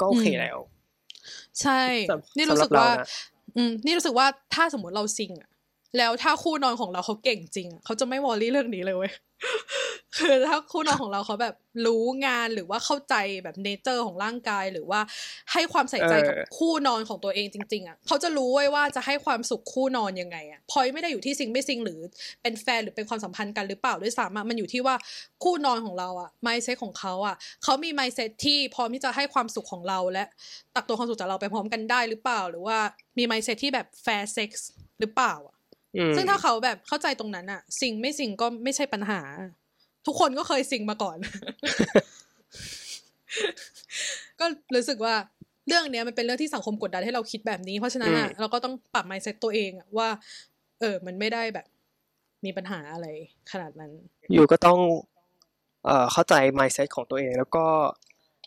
[0.00, 0.58] ก็โอเคอืมแล้ว
[1.60, 1.80] ใช่
[2.10, 3.08] สำนี่รู้สึกสำหรับว่าเรานะ
[3.56, 5.50] อืม นี่รู้สึกว่าถ้าสมมติเราซิงอะ
[5.98, 9.12] แล้วถ้าคู่นอนของเราเขาเก่งจริงอะเขาจะไม่ worry เรื่องนี้เลยเว้ย
[10.18, 11.54] คือถ้าคู่นอนของเราเขาแบบ
[11.86, 15.00] รู้งานหรือว่าเข้าใจแบบ nature ของร่างกายหรือว่า
[15.52, 21.98] ให้ความใส่ใจกับเออคู่นอนของตัวเองจริง ๆอะเขาจะรู้เว้ยว่าจะให้ความสุขคู่นอนยังไงอะพอยไม่ได้อยู่ที่ซิงไม่ซิงหรือ
[22.42, 24.96] เป็นแฟนหรือเป็นความสัมพันธ์กันหรือเปล่าด้วยซ้ำอะมันอยู่ที่ว่า
[25.44, 30.24] คู่นอนของเราอะ mindset ของเขาอะเขามี mindset ที่พร้อมที่จะให้ความสุขของเราและ
[30.74, 32.78] ตักตวงความสุขจากเราไปพร้อมกันได้หรือเปล่า หรือว่า
[33.18, 34.68] มี mindset ที่แบบ fair sex
[35.00, 35.55] หรือเปล่าอะอืม
[36.16, 39.20] ซึ่งถ้าเขาแบบเข้าใจตรงนั้นอะสิ่งไม่สิ่งก็ไม่ใช่ปัญหา
[40.06, 41.16] ทุกคนก็เคยซิงมาก่อน
[44.40, 45.14] ก็รู้สึกว่า
[45.68, 50.08] เรื่องเนี้ยมันเป็นเรื่องที่สังคมกดดันให้เราคิดแบบนี้เพราะฉะนั้นอะอืมเราก็ต้องปรับ mindset ตัวเองอะว่า
[50.80, 51.66] เออ มันไม่ได้แบบ
[52.44, 53.06] มีปัญหาอะไร
[53.52, 53.92] ขนาดนั้น
[54.32, 54.78] อยู่ก็ต้อง
[55.86, 57.66] เอ่อเข้าใจ mindset ของตัวเอง แล้วก็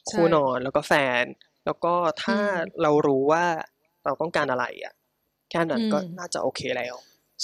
[0.09, 1.23] คู่ใช่นอนแล้วก็แฟน
[1.65, 2.49] แล้วก็ถ้าอืม
[2.81, 3.45] เรารู้ว่า
[4.05, 4.93] เราต้องการอะไรอะ
[5.49, 6.95] แค่นั้นอืมก็น่าจะโอเคแล้ว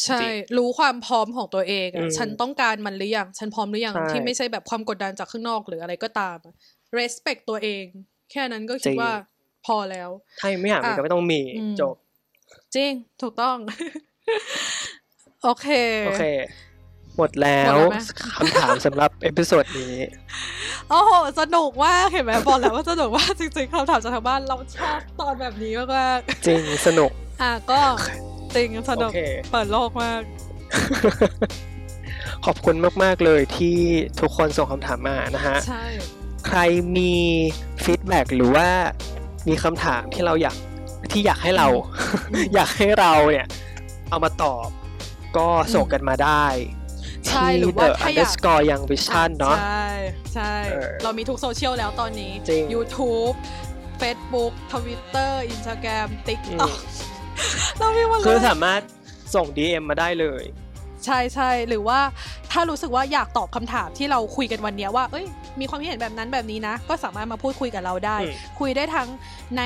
[0.03, 6.53] ใช่จริงรู้ความพร้อมของตัวเองอือะมฉันต้องการมันหรือยังฉันพร้อมหรือยังใช่ที่ไม่ใช่แบบความกดดันจากข้างนอกหรืออะไรก็ตามอะ
[6.97, 7.83] respect ตัวเอง
[8.31, 9.11] แค่นั้นก็จคิริดงว่า
[9.65, 11.95] พอแล้วถ้ายังไม่อยากมีอะก็ไม่ต้องมีอืมจบ
[12.75, 13.57] จริง ถูกต้อง
[15.43, 15.67] โอเค
[16.07, 16.23] โอเค
[17.17, 17.97] หมดแล้วหมดแล้วไหม
[18.37, 19.95] คำถามสำหรับ episode นี้
[20.89, 27.81] โอ้โห สนุกมากเห็นไหมบอกแล้วว่าสนุกมากจริงๆคำถามจากทางบ้านเราชอบตอนแบบนี้มากจริงสนุกๆอะก็
[28.55, 29.19] จริงสนุกโอเค
[29.51, 30.21] เปิดโลกมาก
[32.45, 33.77] ขอบคุณมาก ๆ เลยที่
[34.21, 35.85] ทุกคนส่งคำถามมานะฮะ ใช่
[36.47, 36.59] ใคร
[36.97, 37.13] มี
[37.83, 38.67] feedback หรือว่า
[39.47, 40.55] มีคำถามที่เราอยาก
[41.11, 41.67] ที่อยากให้เรา
[42.53, 43.47] อยากให้เราเนี่ย
[44.09, 44.67] เอามาตอบ
[45.37, 46.45] ก็ส่งกันมาได้
[47.27, 49.87] ใช่ที่หรือว่า the ถ้าอยาก underscore young vision เนาะใช่
[50.33, 53.35] ใช่เออเรามีทุกโซเชียลแล้วตอนนี้จริง YouTube
[54.01, 56.79] Facebook Twitter Instagram อืม TikTok
[57.79, 58.81] เรามีหมดเลคือยสามารถ
[59.35, 60.43] ส่ง DM มาได้เลย
[61.05, 61.99] ใช่ใช่หรือว่า
[62.51, 65.25] ถ้ารู้สึกว่าอยากตอบคำถามที่เราคุยกันวันเนี้ยว่า เอ้ย
[65.59, 69.07] มีความคิดเห็นแบบนั้นแบบนี้นะ ก็สามารถมาพูดคุยกับเราได้อืมคุยได้ทั้ง
[69.57, 69.63] ใน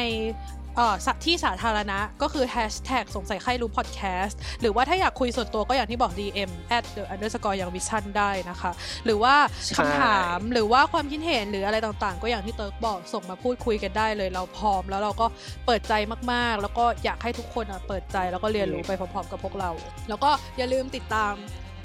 [0.79, 8.71] เอ่อสะที่สาธารณะก็คือ hashtag สงสัยใครรู้ podcast หรือว่าถ้าอยากคุยส่วนตัวก็อย่างที่บอก DM at the underscore ยังวิชั่นได้นะคะ
[9.05, 15.27] หรือว่าใช่คำถามหรือว่าความคิดเห็นหรืออะไรต่างๆ ก็อย่างที่เติร์กบอกส่งมาพูดคุยกันได้เลยเราพร้อม แล้วเราก็
[15.65, 15.93] เปิดใจ
[16.31, 19.69] มากๆ แล้วก็อยากให้ทุกคนอะเปิดใจแล้วก็เรียนรู้ไปพร้อมๆ กับพวกเรา
[20.09, 21.33] แล้วก็อย่าลืมติดตาม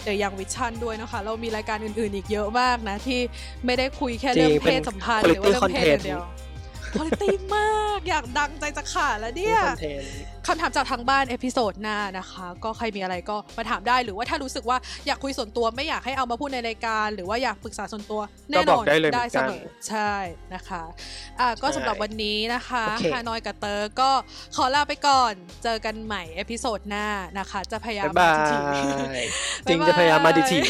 [0.05, 3.21] เดยังวิชั่นด้วยนะคะ เรามีรายการอื่นๆอีกเยอะมากนะ ที่
[3.67, 6.54] ไม่ได้คุยแค่เรื่องจริงเพศสัมพันธ์หรือว่าเรื่องเพศอย่างเดียว quality
[6.95, 10.13] คุณภาพมาก อยากดังใจจะขาดแล้วนี่เนี่ยคอนเทนต์
[10.47, 18.21] คำถามจากทางบ้านเอพิโซดหน้านะคะ ก็ใครมีอะไรก็มาถามได้หรือว่าถ้ารู้สึกว่าอยากคุยส่วนตัวไม่อยากให้เอามาพูดในรายการ หรือว่าอยากปรึกษาส่วนตัว
[18.51, 20.13] แน่นก็บออนกได้เลยเหมืได้อนเสกันมอใช่
[20.55, 20.83] นะคะ
[21.41, 24.11] อะก็ใช่สำหรับวันนี้นะคะโอเคฮานอยกับเตอร์ก็
[24.57, 25.33] ขอลาไปก่อน
[25.65, 27.07] เจอกันใหม่เอพิโซดหน้า
[27.39, 28.57] นะคะ จะพยายามบ๊ายบาที
[29.23, 29.27] ย
[29.69, 30.69] จริงจะพยายามมาดีทีๆ